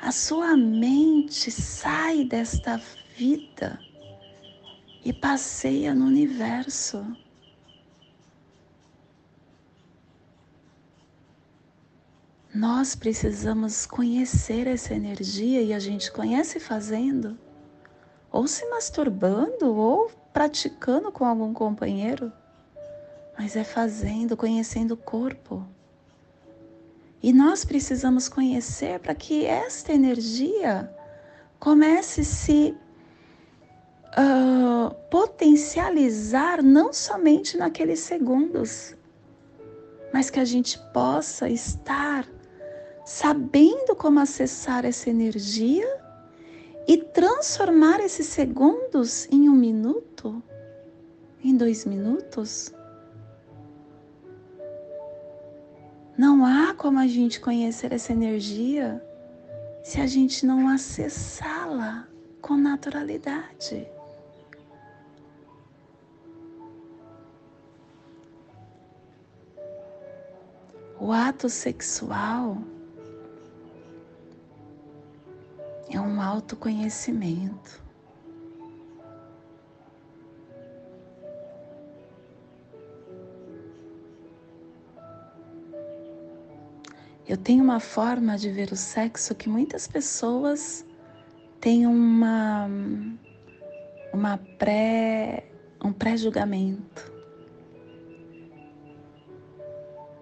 a 0.00 0.12
sua 0.12 0.56
mente 0.56 1.50
sai 1.50 2.24
desta 2.24 2.80
vida 3.16 3.80
e 5.04 5.12
passeia 5.12 5.92
no 5.92 6.04
universo. 6.04 7.04
Nós 12.54 12.94
precisamos 12.94 13.86
conhecer 13.86 14.68
essa 14.68 14.94
energia 14.94 15.62
e 15.62 15.72
a 15.72 15.80
gente 15.80 16.12
conhece 16.12 16.60
fazendo, 16.60 17.36
ou 18.30 18.46
se 18.46 18.64
masturbando, 18.66 19.74
ou 19.74 20.08
praticando 20.32 21.10
com 21.10 21.24
algum 21.24 21.52
companheiro, 21.52 22.32
mas 23.40 23.56
é 23.56 23.64
fazendo, 23.64 24.36
conhecendo 24.36 24.90
o 24.92 24.96
corpo. 24.98 25.66
E 27.22 27.32
nós 27.32 27.64
precisamos 27.64 28.28
conhecer 28.28 29.00
para 29.00 29.14
que 29.14 29.46
esta 29.46 29.94
energia 29.94 30.94
comece 31.58 32.20
a 32.20 32.24
se 32.24 32.76
uh, 34.08 34.94
potencializar 35.10 36.62
não 36.62 36.92
somente 36.92 37.56
naqueles 37.56 38.00
segundos, 38.00 38.94
mas 40.12 40.28
que 40.28 40.38
a 40.38 40.44
gente 40.44 40.78
possa 40.92 41.48
estar 41.48 42.28
sabendo 43.06 43.96
como 43.96 44.20
acessar 44.20 44.84
essa 44.84 45.08
energia 45.08 45.88
e 46.86 46.98
transformar 46.98 48.00
esses 48.00 48.26
segundos 48.26 49.26
em 49.32 49.48
um 49.48 49.56
minuto, 49.56 50.42
em 51.42 51.56
dois 51.56 51.86
minutos. 51.86 52.74
Não 56.20 56.44
há 56.44 56.74
como 56.74 56.98
a 56.98 57.06
gente 57.06 57.40
conhecer 57.40 57.94
essa 57.94 58.12
energia 58.12 59.02
se 59.82 60.02
a 60.02 60.06
gente 60.06 60.44
não 60.44 60.68
acessá-la 60.68 62.06
com 62.42 62.58
naturalidade. 62.58 63.88
O 71.00 71.10
ato 71.10 71.48
sexual 71.48 72.58
é 75.88 75.98
um 75.98 76.20
autoconhecimento. 76.20 77.82
Eu 87.30 87.36
tenho 87.36 87.62
uma 87.62 87.78
forma 87.78 88.36
de 88.36 88.50
ver 88.50 88.72
o 88.72 88.76
sexo 88.76 89.36
que 89.36 89.48
muitas 89.48 89.86
pessoas 89.86 90.84
têm 91.60 91.86
uma 91.86 92.68
uma 94.12 94.36
pré 94.58 95.44
um 95.80 95.92
pré-julgamento. 95.92 97.12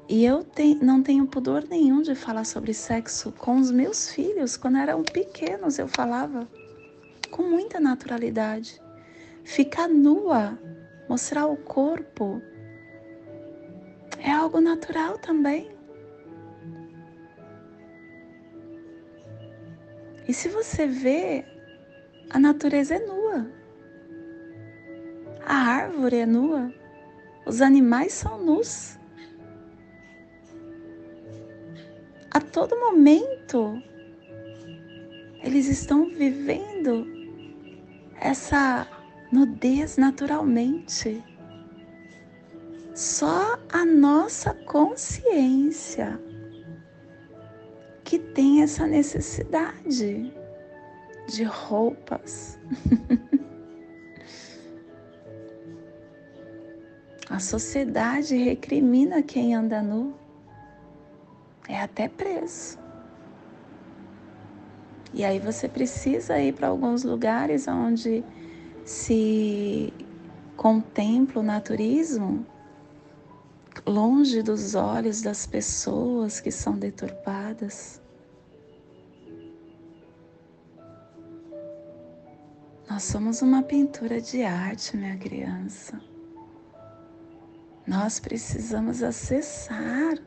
E 0.06 0.22
eu 0.22 0.44
não 0.82 1.02
tenho 1.02 1.26
pudor 1.26 1.64
nenhum 1.66 2.02
de 2.02 2.14
falar 2.14 2.44
sobre 2.44 2.74
sexo 2.74 3.32
com 3.32 3.56
os 3.56 3.70
meus 3.70 4.10
filhos. 4.10 4.58
Quando 4.58 4.76
eram 4.76 5.02
pequenos, 5.02 5.78
eu 5.78 5.88
falava 5.88 6.46
com 7.30 7.42
muita 7.42 7.80
naturalidade. 7.80 8.78
Ficar 9.44 9.88
nua, 9.88 10.58
mostrar 11.08 11.46
o 11.46 11.56
corpo, 11.56 12.42
é 14.18 14.30
algo 14.30 14.60
natural 14.60 15.16
também. 15.16 15.77
E 20.28 20.34
se 20.34 20.48
você 20.48 20.86
vê, 20.86 21.44
a 22.30 22.38
natureza 22.38 22.94
é 22.94 22.98
nua. 23.00 23.50
A 25.44 25.54
árvore 25.54 26.18
é 26.18 26.26
nua. 26.26 26.72
Os 27.46 27.60
animais 27.62 28.12
são 28.12 28.38
nus. 28.44 28.98
a 32.30 32.40
todo 32.40 32.78
momento 32.78 33.82
eles 35.42 35.66
estão 35.66 36.08
vivendo 36.08 37.04
essa 38.20 38.86
nudez 39.32 39.96
naturalmente. 39.96 41.22
Só 42.94 43.58
a 43.72 43.84
nossa 43.84 44.54
consciência 44.54 46.20
que 48.08 48.18
tem 48.18 48.62
essa 48.62 48.86
necessidade 48.86 50.32
de 51.26 51.44
roupas. 51.44 52.58
a 57.28 57.38
sociedade 57.38 58.34
recrimina 58.34 59.22
quem 59.22 59.54
anda 59.54 59.82
nu 59.82 60.14
é 61.68 61.78
até 61.78 62.08
preso. 62.08 62.78
E 65.12 65.22
aí 65.22 65.38
você 65.38 65.68
precisa 65.68 66.40
ir 66.40 66.54
para 66.54 66.68
alguns 66.68 67.04
lugares 67.04 67.68
onde 67.68 68.24
se 68.86 69.92
contempla 70.56 71.42
o 71.42 71.44
naturismo 71.44 72.46
longe 73.86 74.42
dos 74.42 74.74
olhos 74.74 75.22
das 75.22 75.46
pessoas 75.46 76.40
que 76.40 76.50
são 76.50 76.76
deturpadas. 76.78 78.00
Nós 82.88 83.02
somos 83.02 83.42
uma 83.42 83.62
pintura 83.62 84.20
de 84.20 84.42
arte, 84.42 84.96
minha 84.96 85.16
criança. 85.18 86.00
Nós 87.86 88.18
precisamos 88.18 89.02
acessar 89.02 90.18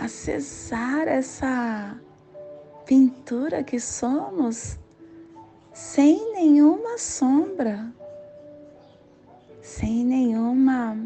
acessar 0.00 1.08
essa 1.08 1.98
pintura 2.84 3.64
que 3.64 3.80
somos 3.80 4.78
sem 5.72 6.32
nenhuma 6.32 6.96
sombra, 6.98 7.92
sem 9.66 10.04
nenhuma 10.04 10.96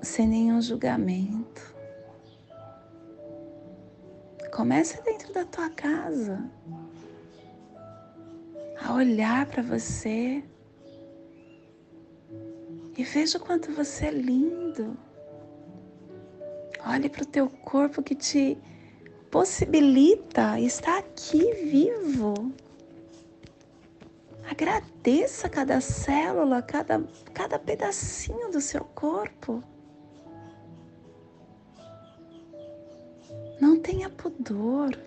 sem 0.00 0.26
nenhum 0.28 0.62
julgamento. 0.62 1.74
Comece 4.52 5.02
dentro 5.02 5.32
da 5.32 5.44
tua 5.44 5.68
casa 5.70 6.48
a 8.80 8.94
olhar 8.94 9.46
para 9.46 9.62
você 9.62 10.44
e 12.96 13.02
veja 13.02 13.38
o 13.38 13.40
quanto 13.40 13.72
você 13.72 14.06
é 14.06 14.10
lindo. 14.12 14.96
Olhe 16.86 17.08
para 17.08 17.24
o 17.24 17.26
teu 17.26 17.50
corpo 17.50 18.00
que 18.00 18.14
te 18.14 18.56
possibilita 19.28 20.58
estar 20.60 20.98
aqui 20.98 21.52
vivo. 21.52 22.52
Agradeça 24.50 25.48
cada 25.48 25.80
célula, 25.80 26.60
cada, 26.60 27.00
cada 27.32 27.56
pedacinho 27.56 28.50
do 28.50 28.60
seu 28.60 28.84
corpo. 28.84 29.62
Não 33.60 33.78
tenha 33.78 34.10
pudor. 34.10 34.98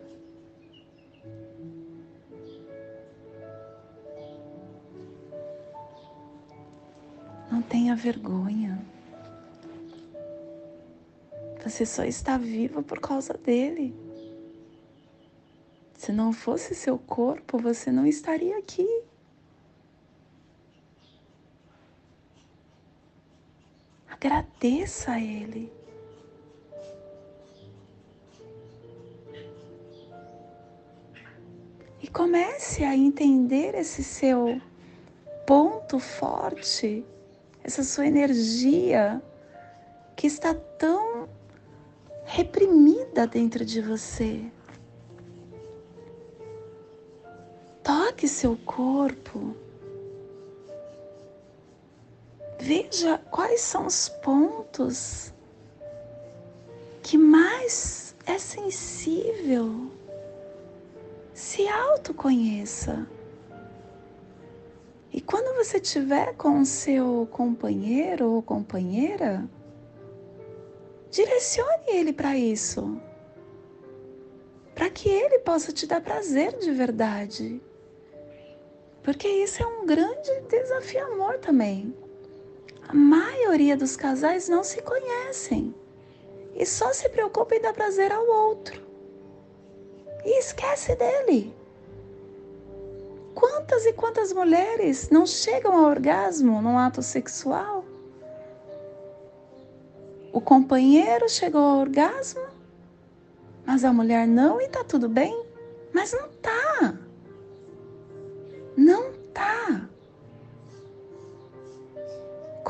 Não 7.51 7.62
tenha 7.63 7.97
vergonha. 7.97 8.79
Você 11.62 11.86
só 11.86 12.06
está 12.06 12.38
viva 12.38 12.82
por 12.82 13.01
causa 13.01 13.34
dele. 13.34 13.93
Se 15.95 16.13
não 16.13 16.32
fosse 16.32 16.73
seu 16.73 16.97
corpo, 16.97 17.58
você 17.58 17.91
não 17.91 18.06
estaria 18.06 18.58
aqui. 18.58 19.02
Agradeça 24.23 25.12
a 25.12 25.19
Ele. 25.19 25.69
E 32.01 32.07
comece 32.07 32.86
a 32.86 32.95
entender 32.95 33.75
esse 33.75 34.01
seu 34.01 34.62
ponto 35.45 35.99
forte, 35.99 37.05
essa 37.65 37.83
sua 37.83 38.07
energia 38.07 39.21
que 40.15 40.27
está 40.27 40.53
tão 40.53 41.27
reprimida 42.23 43.27
dentro 43.27 43.65
de 43.65 43.81
você. 43.81 44.49
Toque 47.83 48.29
seu 48.29 48.55
corpo. 48.55 49.62
Veja 52.65 53.17
quais 53.30 53.60
são 53.60 53.88
os 53.88 54.08
pontos 54.08 55.34
que 57.02 57.17
mais 57.17 58.15
é 58.26 58.38
sensível. 58.38 59.91
Se 61.34 61.67
autoconheça. 61.67 63.06
E 65.12 65.19
quando 65.19 65.54
você 65.58 65.78
estiver 65.80 66.36
com 66.38 66.62
o 66.62 66.65
seu 66.65 67.28
companheiro 67.30 68.32
ou 68.32 68.41
companheira, 68.41 69.43
direcione 71.12 71.84
ele 71.89 72.13
para 72.13 72.38
isso, 72.38 72.97
para 74.73 74.89
que 74.89 75.10
ele 75.10 75.39
possa 75.39 75.73
te 75.73 75.86
dar 75.86 75.99
prazer 75.99 76.58
de 76.60 76.71
verdade. 76.71 77.62
Porque 79.04 79.28
isso 79.28 79.62
é 79.62 79.65
um 79.65 79.86
grande 79.86 80.32
desafio 80.47 81.06
amor 81.08 81.39
também. 81.39 81.93
A 82.87 82.93
maioria 82.93 83.77
dos 83.77 83.95
casais 83.95 84.49
não 84.49 84.63
se 84.63 84.81
conhecem 84.81 85.73
e 86.55 86.65
só 86.65 86.93
se 86.93 87.09
preocupa 87.09 87.55
em 87.55 87.61
dar 87.61 87.73
prazer 87.73 88.11
ao 88.11 88.25
outro. 88.25 88.81
E 90.23 90.39
esquece 90.39 90.95
dele. 90.95 91.53
Quantas 93.33 93.85
e 93.85 93.93
quantas 93.93 94.31
mulheres 94.31 95.09
não 95.09 95.25
chegam 95.25 95.73
ao 95.75 95.89
orgasmo 95.89 96.61
num 96.61 96.77
ato 96.77 97.01
sexual? 97.01 97.83
O 100.31 100.39
companheiro 100.39 101.27
chegou 101.29 101.61
ao 101.61 101.79
orgasmo, 101.79 102.41
mas 103.65 103.83
a 103.83 103.91
mulher 103.91 104.27
não 104.27 104.61
e 104.61 104.67
tá 104.67 104.83
tudo 104.83 105.09
bem? 105.09 105.45
Mas 105.93 106.11
não 106.11 106.27
tá. 106.41 106.97
Não 108.75 109.13
tá. 109.33 109.89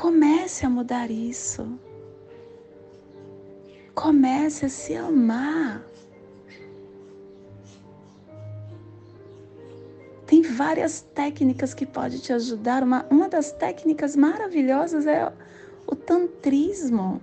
Comece 0.04 0.66
a 0.66 0.68
mudar 0.68 1.10
isso. 1.10 1.80
Comece 3.94 4.66
a 4.66 4.68
se 4.68 4.94
amar. 4.94 5.82
Tem 10.26 10.42
várias 10.42 11.00
técnicas 11.00 11.72
que 11.72 11.86
podem 11.86 12.18
te 12.18 12.34
ajudar. 12.34 12.82
Uma, 12.82 13.06
uma 13.10 13.30
das 13.30 13.50
técnicas 13.52 14.14
maravilhosas 14.14 15.06
é 15.06 15.32
o 15.86 15.96
tantrismo. 15.96 17.22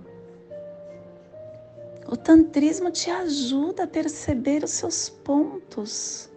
O 2.08 2.16
tantrismo 2.16 2.90
te 2.90 3.12
ajuda 3.12 3.84
a 3.84 3.86
perceber 3.86 4.64
os 4.64 4.72
seus 4.72 5.08
pontos. 5.08 6.31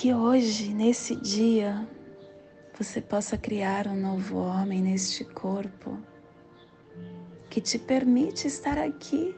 Que 0.00 0.14
hoje, 0.14 0.72
nesse 0.72 1.16
dia, 1.16 1.84
você 2.78 3.00
possa 3.00 3.36
criar 3.36 3.88
um 3.88 4.00
novo 4.00 4.38
homem 4.38 4.80
neste 4.80 5.24
corpo 5.24 5.98
que 7.50 7.60
te 7.60 7.80
permite 7.80 8.46
estar 8.46 8.78
aqui, 8.78 9.34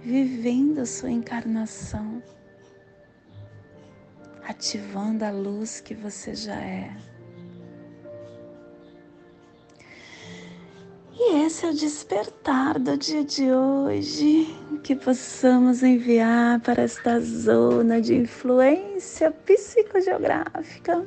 vivendo 0.00 0.84
sua 0.84 1.12
encarnação, 1.12 2.20
ativando 4.42 5.24
a 5.24 5.30
luz 5.30 5.80
que 5.80 5.94
você 5.94 6.34
já 6.34 6.60
é. 6.60 7.13
E 11.16 11.46
esse 11.46 11.64
é 11.64 11.70
o 11.70 11.74
despertar 11.74 12.76
do 12.76 12.96
dia 12.96 13.22
de 13.22 13.52
hoje, 13.52 14.52
que 14.82 14.96
possamos 14.96 15.80
enviar 15.80 16.58
para 16.60 16.82
esta 16.82 17.20
zona 17.20 18.00
de 18.00 18.16
influência 18.16 19.30
psicogeográfica 19.30 21.06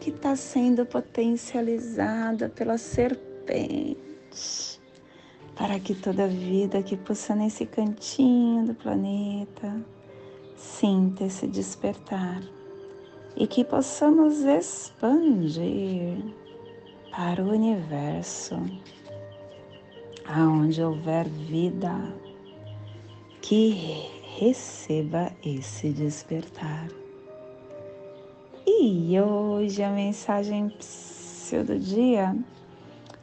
que 0.00 0.10
está 0.10 0.34
sendo 0.34 0.84
potencializada 0.84 2.48
pela 2.48 2.76
serpente, 2.76 3.96
para 5.54 5.78
que 5.78 5.94
toda 5.94 6.26
vida 6.26 6.82
que 6.82 6.96
possa 6.96 7.36
nesse 7.36 7.64
cantinho 7.64 8.66
do 8.66 8.74
planeta 8.74 9.72
sinta 10.56 11.26
esse 11.26 11.46
despertar 11.46 12.42
e 13.36 13.46
que 13.46 13.64
possamos 13.64 14.40
expandir 14.40 16.18
para 17.12 17.40
o 17.40 17.50
universo 17.50 18.60
aonde 20.26 20.82
houver 20.82 21.28
vida, 21.28 22.14
que 23.40 24.08
receba 24.38 25.32
esse 25.44 25.90
despertar. 25.90 26.88
E 28.66 29.20
hoje 29.20 29.82
a 29.82 29.90
mensagem 29.90 30.72
do 31.66 31.78
dia 31.78 32.34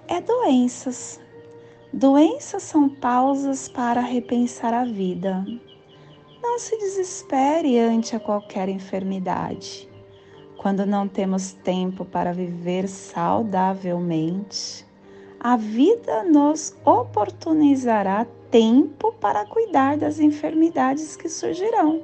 é 0.07 0.21
doenças. 0.21 1.19
Doenças 1.91 2.61
são 2.63 2.87
pausas 2.87 3.67
para 3.67 4.01
repensar 4.01 4.73
a 4.73 4.85
vida. 4.85 5.43
Não 6.41 6.59
se 6.59 6.77
desespere 6.77 7.79
ante 7.79 8.15
a 8.15 8.19
qualquer 8.19 8.69
enfermidade. 8.69 9.89
Quando 10.57 10.85
não 10.85 11.07
temos 11.07 11.53
tempo 11.53 12.03
para 12.03 12.33
viver 12.33 12.87
saudavelmente, 12.87 14.85
a 15.41 15.55
vida 15.55 16.23
nos 16.25 16.75
oportunizará 16.83 18.27
tempo 18.51 19.13
para 19.21 19.45
cuidar 19.45 19.97
das 19.97 20.19
enfermidades 20.19 21.15
que 21.15 21.29
surgirão. 21.29 22.01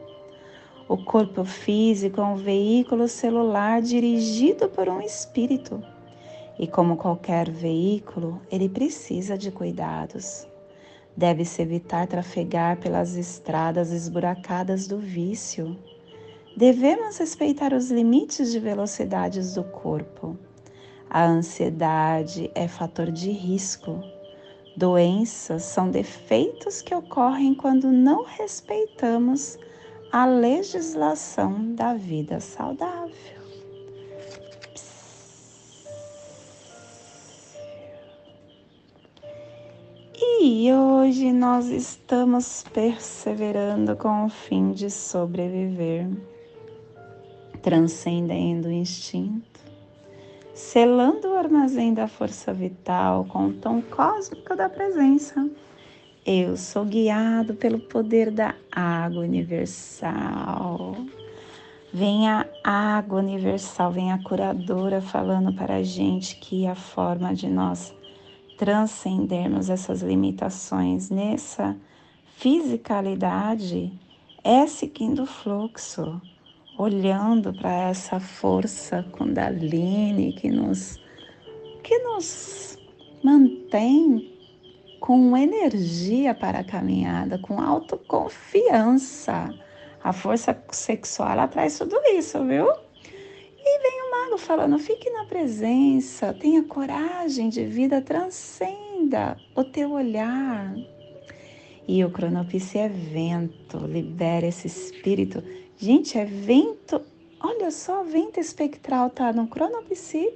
O 0.88 0.96
corpo 1.04 1.44
físico 1.44 2.22
é 2.22 2.24
um 2.24 2.38
veículo 2.38 3.10
celular 3.10 3.82
dirigido 3.82 4.70
por 4.70 4.88
um 4.88 5.02
espírito. 5.02 5.84
E 6.58 6.66
como 6.66 6.96
qualquer 6.96 7.50
veículo, 7.50 8.40
ele 8.50 8.70
precisa 8.70 9.38
de 9.38 9.52
cuidados. 9.52 10.48
Deve-se 11.18 11.62
evitar 11.62 12.08
trafegar 12.08 12.78
pelas 12.78 13.18
estradas 13.18 13.92
esburacadas 13.92 14.88
do 14.88 14.98
vício. 14.98 15.78
Devemos 16.56 17.18
respeitar 17.18 17.74
os 17.74 17.92
limites 17.92 18.52
de 18.52 18.60
velocidades 18.62 19.56
do 19.56 19.64
corpo 19.64 20.38
a 21.16 21.24
ansiedade 21.24 22.52
é 22.54 22.68
fator 22.68 23.10
de 23.10 23.32
risco. 23.32 24.04
Doenças 24.76 25.64
são 25.64 25.90
defeitos 25.90 26.82
que 26.82 26.94
ocorrem 26.94 27.56
quando 27.56 27.90
não 27.90 28.26
respeitamos 28.26 29.58
a 30.12 30.26
legislação 30.26 31.74
da 31.74 31.94
vida 31.94 32.42
saudável. 32.42 33.40
E 40.42 40.70
hoje 40.74 41.32
nós 41.32 41.68
estamos 41.68 42.66
perseverando 42.74 43.96
com 43.96 44.26
o 44.26 44.30
fim 44.30 44.74
de 44.74 44.90
sobreviver, 44.90 46.10
transcendendo 47.62 48.68
o 48.68 48.72
instinto 48.72 49.55
selando 50.56 51.28
o 51.28 51.38
armazém 51.38 51.94
da 51.94 52.08
força 52.08 52.54
vital 52.54 53.26
com 53.26 53.48
o 53.48 53.54
tom 53.54 53.82
cósmico 53.82 54.56
da 54.56 54.70
presença. 54.70 55.50
Eu 56.26 56.56
sou 56.56 56.86
guiado 56.86 57.56
pelo 57.56 57.78
poder 57.78 58.32
da 58.32 58.56
água 58.72 59.22
universal. 59.22 60.96
Vem 61.94 62.30
a 62.30 62.48
água 62.64 63.20
universal, 63.20 63.92
vem 63.92 64.14
a 64.14 64.24
curadora 64.24 65.02
falando 65.02 65.54
para 65.54 65.76
a 65.76 65.84
gente 65.84 66.38
que 66.38 66.66
a 66.66 66.74
forma 66.74 67.36
de 67.36 67.50
nós 67.50 67.94
transcendermos 68.58 69.70
essas 69.70 70.02
limitações 70.02 71.10
nessa 71.10 71.76
fisicalidade 72.38 73.92
é 74.42 74.66
seguindo 74.68 75.24
o 75.24 75.26
fluxo, 75.26 76.22
olhando 76.78 77.54
para 77.54 77.90
essa 77.90 78.20
força 78.20 79.04
Kundalini 79.12 80.34
que 80.34 80.50
nos, 80.50 81.00
que 81.84 81.98
nos 82.00 82.78
mantém 83.24 84.34
com 85.00 85.38
energia 85.38 86.34
para 86.34 86.60
a 86.60 86.64
caminhada, 86.64 87.38
com 87.38 87.62
autoconfiança. 87.62 89.54
A 90.04 90.14
força 90.14 90.60
sexual 90.72 91.32
ela 91.32 91.48
traz 91.48 91.78
tudo 91.78 91.96
isso, 92.16 92.44
viu? 92.46 92.68
E 93.58 93.80
vem 93.82 94.02
o 94.02 94.12
mago 94.12 94.38
falando: 94.38 94.78
fique 94.78 95.10
na 95.10 95.26
presença, 95.26 96.34
tenha 96.34 96.64
coragem 96.64 97.50
de 97.50 97.66
vida, 97.66 98.02
transcenda 98.02 99.38
o 99.56 99.64
teu 99.64 99.92
olhar. 99.92 100.76
E 101.88 102.04
o 102.04 102.10
cronopse 102.10 102.78
é 102.80 102.90
vento, 102.90 103.78
libera 103.86 104.48
esse 104.48 104.66
espírito. 104.68 105.44
Gente, 105.78 106.18
é 106.18 106.26
vento. 106.26 107.02
Olha 107.40 107.70
só, 107.70 108.04
vento 108.04 108.40
espectral 108.40 109.10
tá 109.10 109.34
no 109.34 109.48
cronopse 109.48 110.34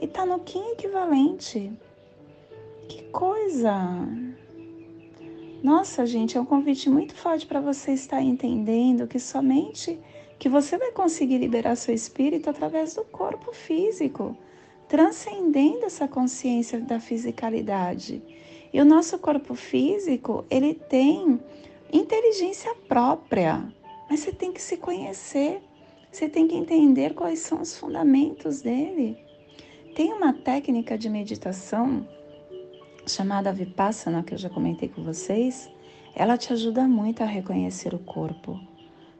e 0.00 0.06
tá 0.06 0.24
no 0.24 0.38
Kim 0.40 0.72
equivalente. 0.72 1.72
Que 2.88 3.02
coisa! 3.10 3.74
Nossa, 5.62 6.06
gente, 6.06 6.38
é 6.38 6.40
um 6.40 6.44
convite 6.44 6.88
muito 6.88 7.14
forte 7.14 7.44
para 7.44 7.60
você 7.60 7.92
estar 7.92 8.22
entendendo 8.22 9.08
que 9.08 9.18
somente 9.18 9.98
que 10.38 10.48
você 10.48 10.78
vai 10.78 10.92
conseguir 10.92 11.38
liberar 11.38 11.74
seu 11.74 11.92
espírito 11.92 12.48
através 12.48 12.94
do 12.94 13.04
corpo 13.04 13.52
físico, 13.52 14.36
transcendendo 14.88 15.84
essa 15.84 16.06
consciência 16.06 16.78
da 16.78 17.00
fisicalidade. 17.00 18.22
E 18.72 18.80
o 18.80 18.84
nosso 18.84 19.18
corpo 19.18 19.56
físico, 19.56 20.44
ele 20.48 20.74
tem 20.74 21.40
inteligência 21.92 22.72
própria, 22.86 23.66
mas 24.08 24.20
você 24.20 24.32
tem 24.32 24.52
que 24.52 24.62
se 24.62 24.76
conhecer, 24.76 25.60
você 26.10 26.28
tem 26.28 26.48
que 26.48 26.56
entender 26.56 27.14
quais 27.14 27.40
são 27.40 27.60
os 27.60 27.76
fundamentos 27.76 28.62
dele. 28.62 29.18
Tem 29.94 30.12
uma 30.12 30.32
técnica 30.32 30.96
de 30.96 31.08
meditação 31.08 32.08
chamada 33.06 33.52
Vipassana, 33.52 34.22
que 34.22 34.34
eu 34.34 34.38
já 34.38 34.48
comentei 34.48 34.88
com 34.88 35.02
vocês, 35.02 35.70
ela 36.14 36.36
te 36.36 36.52
ajuda 36.52 36.86
muito 36.86 37.22
a 37.22 37.26
reconhecer 37.26 37.94
o 37.94 37.98
corpo, 37.98 38.58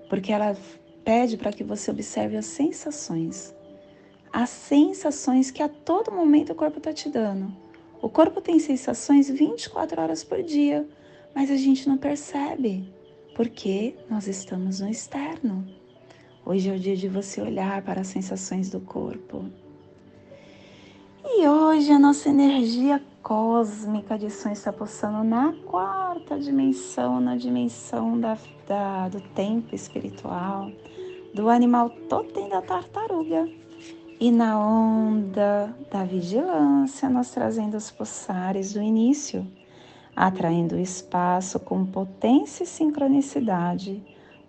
porque 0.09 0.33
ela 0.33 0.57
pede 1.05 1.37
para 1.37 1.53
que 1.53 1.64
você 1.64 1.90
observe 1.90 2.37
as 2.37 2.46
sensações. 2.46 3.55
As 4.33 4.51
sensações 4.51 5.51
que 5.51 5.62
a 5.62 5.68
todo 5.68 6.12
momento 6.12 6.53
o 6.53 6.55
corpo 6.55 6.79
está 6.79 6.92
te 6.92 7.09
dando. 7.09 7.55
O 8.01 8.09
corpo 8.09 8.40
tem 8.40 8.59
sensações 8.59 9.29
24 9.29 10.01
horas 10.01 10.22
por 10.22 10.42
dia, 10.42 10.87
mas 11.35 11.51
a 11.51 11.57
gente 11.57 11.88
não 11.88 11.96
percebe, 11.96 12.92
porque 13.38 13.94
nós 14.11 14.27
estamos 14.27 14.81
no 14.81 14.88
externo. 14.88 15.64
Hoje 16.44 16.70
é 16.70 16.74
o 16.74 16.79
dia 16.79 16.96
de 16.96 17.07
você 17.07 17.40
olhar 17.40 17.83
para 17.83 18.01
as 18.01 18.09
sensações 18.09 18.68
do 18.68 18.81
corpo. 18.81 19.44
E 21.24 21.46
hoje 21.46 21.92
a 21.92 22.01
nossa 22.01 22.31
energia 22.31 23.01
cósmica 23.22 24.18
de 24.18 24.29
som 24.29 24.51
está 24.51 24.72
pulsando 24.72 25.22
na 25.22 25.53
quarta 25.64 26.37
dimensão, 26.37 27.20
na 27.20 27.37
dimensão 27.37 28.18
da, 28.18 28.37
da, 28.66 29.09
do 29.09 29.20
tempo 29.20 29.72
espiritual, 29.72 30.72
do 31.33 31.48
animal 31.48 31.90
totem 32.09 32.48
da 32.48 32.61
tartaruga. 32.61 33.48
E 34.18 34.33
na 34.33 34.59
onda 34.59 35.72
da 35.92 36.03
vigilância, 36.03 37.09
nós 37.09 37.31
trazendo 37.31 37.77
os 37.77 37.88
pulsares 37.88 38.72
do 38.72 38.83
início, 38.83 39.46
atraindo 40.18 40.74
o 40.74 40.81
espaço 40.81 41.61
com 41.61 41.87
potência 41.87 42.64
e 42.64 42.66
sincronicidade, 42.66 44.02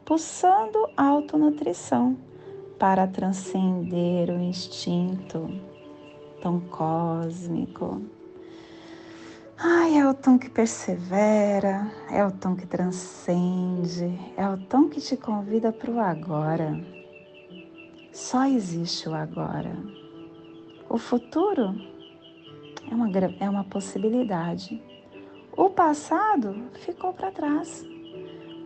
pulsando 0.03 0.89
autonutrição 0.97 2.17
para 2.79 3.05
transcender 3.05 4.31
o 4.31 4.41
instinto 4.41 5.47
tão 6.41 6.59
cósmico. 6.59 8.01
Ai, 9.59 9.99
é 9.99 10.09
o 10.09 10.13
tom 10.15 10.39
que 10.39 10.49
persevera, 10.49 11.91
é 12.09 12.25
o 12.25 12.31
tom 12.31 12.55
que 12.55 12.65
transcende, 12.65 14.19
é 14.35 14.49
o 14.49 14.57
tom 14.57 14.89
que 14.89 14.99
te 14.99 15.15
convida 15.15 15.71
para 15.71 15.91
o 15.91 15.99
agora. 15.99 16.83
Só 18.11 18.45
existe 18.45 19.07
o 19.07 19.13
agora. 19.13 19.77
O 20.89 20.97
futuro 20.97 21.75
é 22.89 22.95
uma, 22.95 23.07
é 23.39 23.47
uma 23.47 23.65
possibilidade. 23.65 24.88
O 25.59 25.69
passado 25.69 26.55
ficou 26.85 27.11
para 27.11 27.31
trás. 27.31 27.85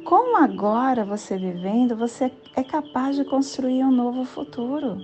Com 0.05 0.37
agora 0.37 1.03
você 1.03 1.35
vivendo, 1.35 1.95
você 1.95 2.31
é 2.55 2.63
capaz 2.63 3.15
de 3.15 3.25
construir 3.25 3.83
um 3.83 3.89
novo 3.89 4.23
futuro 4.23 4.97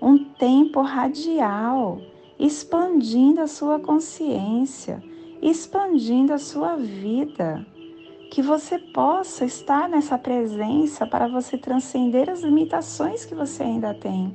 um 0.00 0.16
tempo 0.34 0.80
radial, 0.80 2.00
expandindo 2.38 3.40
a 3.40 3.48
sua 3.48 3.80
consciência, 3.80 5.02
expandindo 5.42 6.32
a 6.32 6.38
sua 6.38 6.76
vida. 6.76 7.66
Que 8.30 8.40
você 8.40 8.78
possa 8.78 9.44
estar 9.44 9.88
nessa 9.88 10.16
presença 10.16 11.04
para 11.04 11.26
você 11.26 11.58
transcender 11.58 12.30
as 12.30 12.42
limitações 12.42 13.24
que 13.24 13.34
você 13.34 13.64
ainda 13.64 13.92
tem 13.92 14.32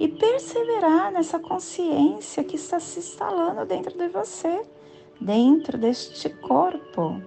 e 0.00 0.08
perseverar 0.08 1.12
nessa 1.12 1.38
consciência 1.38 2.42
que 2.42 2.56
está 2.56 2.80
se 2.80 3.00
instalando 3.00 3.66
dentro 3.66 3.96
de 3.98 4.08
você, 4.08 4.62
dentro 5.20 5.78
deste 5.78 6.28
corpo, 6.28 7.20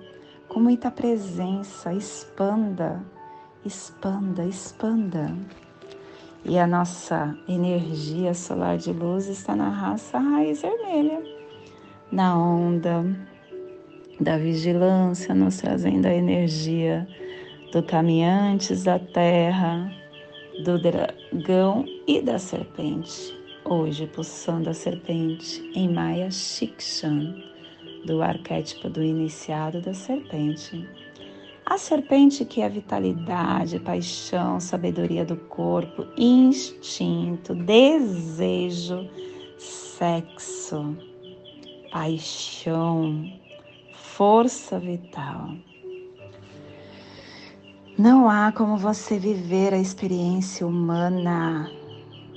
com 0.48 0.60
muita 0.60 0.92
presença. 0.92 1.94
Expanda, 1.94 3.04
expanda, 3.66 4.46
expanda. 4.46 5.36
E 6.46 6.58
a 6.58 6.66
nossa 6.66 7.38
energia 7.48 8.34
solar 8.34 8.78
de 8.78 8.94
luz 8.94 9.28
está 9.28 9.56
na 9.56 9.70
raça 9.70 10.18
raiz 10.18 10.62
vermelha, 10.62 11.22
na 12.12 12.38
onda 12.40 13.04
da 14.20 14.38
vigilância, 14.38 15.36
nos 15.36 15.58
trazendo 15.58 16.06
a 16.06 16.14
energia 16.14 17.08
do 17.72 17.84
caminhantes 17.84 18.84
da 18.84 18.98
terra, 18.98 19.92
do 20.64 20.80
dragão 20.80 21.86
e 22.08 22.22
da 22.22 22.40
serpente. 22.40 23.36
Hoje, 23.66 24.08
pulsando 24.08 24.70
a 24.70 24.74
serpente 24.74 25.70
em 25.76 25.90
Maya 25.90 26.32
Shikshan, 26.32 27.36
do 28.06 28.22
arquétipo 28.22 28.90
do 28.90 29.04
iniciado 29.04 29.82
da 29.82 29.94
serpente. 29.94 30.88
A 31.66 31.78
serpente 31.78 32.46
que 32.46 32.62
é 32.62 32.70
vitalidade, 32.70 33.80
paixão, 33.80 34.60
sabedoria 34.60 35.26
do 35.26 35.36
corpo, 35.36 36.06
instinto, 36.18 37.54
desejo, 37.54 39.10
sexo, 39.58 40.96
paixão, 41.92 43.34
força 43.92 44.80
vital. 44.80 45.50
Não 47.98 48.30
há 48.30 48.52
como 48.52 48.78
você 48.78 49.20
viver 49.20 49.74
a 49.74 49.80
experiência 49.80 50.66
humana 50.66 51.70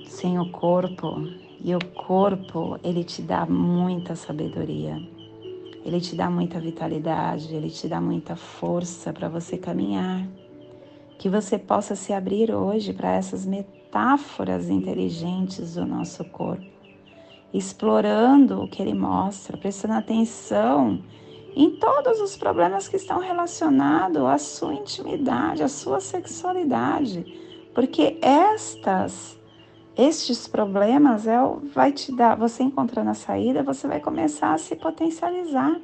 sem 0.07 0.39
o 0.39 0.51
corpo, 0.51 1.29
e 1.63 1.75
o 1.75 1.85
corpo, 1.95 2.79
ele 2.83 3.05
te 3.05 3.21
dá 3.21 3.45
muita 3.45 4.17
sabedoria. 4.17 5.01
Ele 5.85 6.01
te 6.01 6.15
dá 6.15 6.31
muita 6.31 6.61
vitalidade, 6.61 7.55
ele 7.55 7.71
te 7.71 7.89
dá 7.89 8.01
muita 8.01 8.37
força 8.37 9.13
para 9.13 9.29
você 9.29 9.57
caminhar. 9.57 10.29
Que 11.19 11.29
você 11.29 11.59
possa 11.59 11.95
se 11.95 12.13
abrir 12.13 12.53
hoje 12.55 12.93
para 12.93 13.13
essas 13.13 13.47
metáforas 13.47 14.69
inteligentes 14.69 15.75
do 15.75 15.87
nosso 15.87 16.25
corpo, 16.25 16.65
explorando 17.53 18.63
o 18.63 18.69
que 18.69 18.81
ele 18.83 18.95
mostra, 18.95 19.57
prestando 19.57 19.95
atenção 19.95 21.03
em 21.55 21.71
todos 21.71 22.21
os 22.21 22.37
problemas 22.37 22.87
que 22.87 22.97
estão 22.97 23.19
relacionados 23.19 24.23
à 24.23 24.39
sua 24.39 24.75
intimidade, 24.75 25.63
à 25.63 25.69
sua 25.69 26.01
sexualidade, 26.01 27.25
porque 27.75 28.19
estas 28.23 29.40
estes 29.97 30.47
problemas 30.47 31.27
é, 31.27 31.37
vai 31.75 31.93
te 31.93 32.15
dar, 32.15 32.37
você 32.37 32.63
encontrando 32.63 33.11
a 33.11 33.15
saída, 33.15 33.63
você 33.63 33.87
vai 33.87 34.01
começar 34.01 34.55
a 34.55 34.59
se 34.59 34.77
potencializar. 34.77 35.81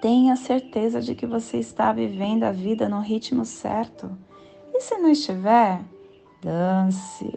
Tenha 0.00 0.36
certeza 0.36 1.00
de 1.00 1.14
que 1.14 1.26
você 1.26 1.58
está 1.58 1.92
vivendo 1.92 2.44
a 2.44 2.52
vida 2.52 2.88
no 2.88 3.00
ritmo 3.00 3.44
certo. 3.44 4.16
E 4.72 4.80
se 4.80 4.96
não 4.98 5.10
estiver, 5.10 5.80
dance. 6.40 7.32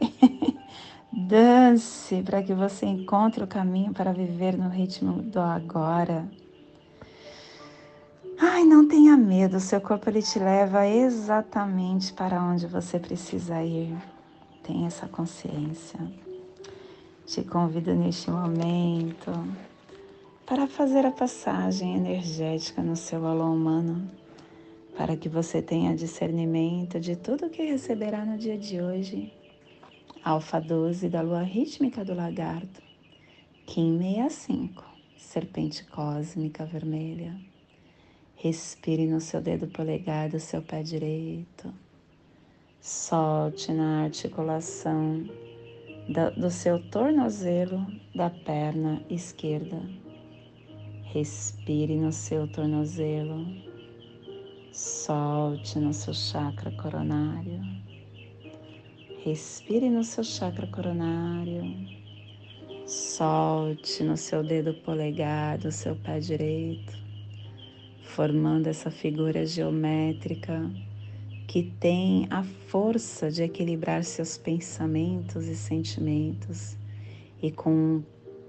dance 1.11 2.21
para 2.23 2.43
que 2.43 2.53
você 2.53 2.85
encontre 2.85 3.43
o 3.43 3.47
caminho 3.47 3.93
para 3.93 4.13
viver 4.13 4.57
no 4.57 4.69
ritmo 4.69 5.21
do 5.23 5.39
agora. 5.39 6.29
Ai, 8.39 8.63
não 8.63 8.87
tenha 8.87 9.17
medo, 9.17 9.59
seu 9.59 9.81
corpo 9.81 10.09
ele 10.09 10.21
te 10.21 10.39
leva 10.39 10.87
exatamente 10.87 12.13
para 12.13 12.41
onde 12.43 12.65
você 12.65 12.97
precisa 12.97 13.61
ir. 13.61 13.95
Tenha 14.63 14.87
essa 14.87 15.07
consciência. 15.07 15.99
Te 17.25 17.43
convido 17.43 17.95
neste 17.95 18.29
momento 18.29 19.31
para 20.45 20.67
fazer 20.67 21.05
a 21.05 21.11
passagem 21.11 21.95
energética 21.95 22.83
no 22.83 22.95
seu 22.95 23.25
alô 23.25 23.53
humano, 23.53 24.09
para 24.97 25.15
que 25.15 25.29
você 25.29 25.61
tenha 25.61 25.95
discernimento 25.95 26.99
de 26.99 27.15
tudo 27.15 27.49
que 27.49 27.63
receberá 27.63 28.25
no 28.25 28.37
dia 28.37 28.57
de 28.57 28.81
hoje. 28.81 29.33
Alfa 30.23 30.59
12 30.59 31.09
da 31.09 31.21
lua 31.21 31.41
rítmica 31.41 32.05
do 32.05 32.13
lagarto, 32.13 32.81
Kim 33.65 33.97
65, 33.97 34.83
serpente 35.17 35.85
cósmica 35.85 36.65
vermelha. 36.65 37.35
Respire 38.35 39.07
no 39.07 39.21
seu 39.21 39.41
dedo 39.41 39.67
polegar 39.67 40.29
do 40.29 40.39
seu 40.39 40.61
pé 40.61 40.83
direito. 40.83 41.73
Solte 42.83 43.71
na 43.71 44.05
articulação 44.05 45.23
do 46.35 46.49
seu 46.49 46.81
tornozelo 46.89 47.85
da 48.15 48.31
perna 48.31 49.05
esquerda. 49.07 49.79
Respire 51.03 51.95
no 51.95 52.11
seu 52.11 52.47
tornozelo. 52.47 53.45
Solte 54.71 55.77
no 55.77 55.93
seu 55.93 56.11
chakra 56.11 56.71
coronário. 56.71 57.61
Respire 59.23 59.87
no 59.87 60.03
seu 60.03 60.23
chakra 60.23 60.65
coronário. 60.65 61.61
Solte 62.87 64.03
no 64.03 64.17
seu 64.17 64.41
dedo 64.41 64.73
polegar 64.73 65.59
do 65.59 65.71
seu 65.71 65.95
pé 65.97 66.19
direito, 66.19 66.97
formando 68.01 68.65
essa 68.65 68.89
figura 68.89 69.45
geométrica 69.45 70.67
que 71.51 71.63
tem 71.81 72.27
a 72.29 72.43
força 72.43 73.29
de 73.29 73.43
equilibrar 73.43 74.05
seus 74.05 74.37
pensamentos 74.37 75.49
e 75.49 75.55
sentimentos, 75.57 76.77
e 77.43 77.51
com 77.51 77.69
um 77.69 78.03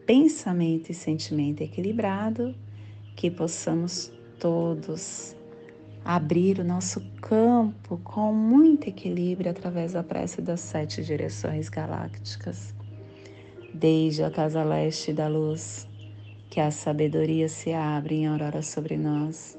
pensamento 0.07 0.91
e 0.91 0.95
sentimento 0.95 1.63
equilibrado, 1.63 2.55
que 3.17 3.29
possamos 3.29 4.13
todos 4.39 5.35
abrir 6.05 6.61
o 6.61 6.65
nosso 6.65 7.01
campo 7.21 8.01
com 8.05 8.33
muito 8.33 8.89
equilíbrio 8.89 9.51
através 9.51 9.95
da 9.95 10.05
prece 10.05 10.41
das 10.41 10.61
sete 10.61 11.03
direções 11.03 11.69
galácticas. 11.69 12.73
Desde 13.75 14.23
a 14.23 14.31
casa 14.31 14.63
leste 14.63 15.13
da 15.13 15.27
luz, 15.27 15.89
que 16.49 16.61
a 16.61 16.71
sabedoria 16.71 17.49
se 17.49 17.73
abre 17.73 18.15
em 18.19 18.29
aurora 18.29 18.63
sobre 18.63 18.97
nós 18.97 19.59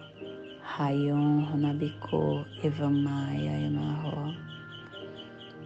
Rayon 0.77 1.45
Runabiko 1.51 2.45
Evamaya 2.63 3.59
Emarro. 3.67 4.33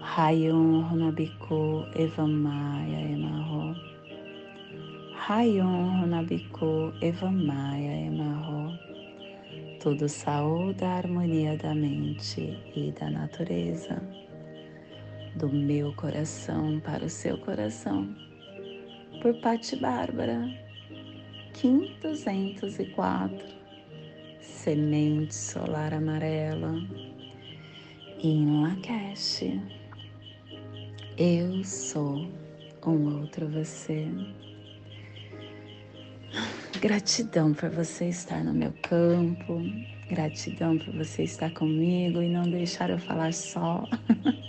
Rayon 0.01 0.83
Runabiko 0.89 1.85
Evamaya 1.93 3.13
Emarro. 3.13 3.75
Rayon 5.13 6.01
Runabiko 6.01 6.91
Evamaya 7.03 8.07
Emarro. 8.07 8.73
Tudo 9.79 10.09
saúde 10.09 10.83
a 10.83 10.97
harmonia 10.97 11.55
da 11.55 11.75
mente 11.75 12.57
e 12.75 12.91
da 12.99 13.07
natureza. 13.07 14.01
Do 15.35 15.47
meu 15.49 15.93
coração 15.93 16.79
para 16.79 17.05
o 17.05 17.09
seu 17.09 17.37
coração. 17.37 18.09
Por 19.21 19.39
Pati 19.39 19.75
Bárbara, 19.75 20.49
Kim 21.53 21.95
204 22.01 23.54
semente 24.45 25.33
solar 25.33 25.93
amarela 25.93 26.81
em 28.23 28.61
Lakesh. 28.61 29.43
Eu 31.17 31.63
sou 31.63 32.27
um 32.85 33.19
outro 33.19 33.47
você. 33.47 34.07
Gratidão 36.79 37.53
por 37.53 37.69
você 37.69 38.09
estar 38.09 38.43
no 38.43 38.53
meu 38.53 38.73
campo, 38.81 39.61
gratidão 40.09 40.77
por 40.77 40.93
você 40.93 41.23
estar 41.23 41.51
comigo 41.51 42.21
e 42.21 42.27
não 42.27 42.43
deixar 42.43 42.89
eu 42.89 42.99
falar 42.99 43.33
só. 43.33 43.87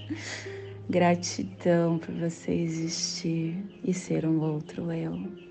gratidão 0.89 1.99
por 1.99 2.15
você 2.15 2.53
existir 2.53 3.57
e 3.83 3.95
ser 3.95 4.27
um 4.27 4.41
outro 4.41 4.93
eu. 4.93 5.46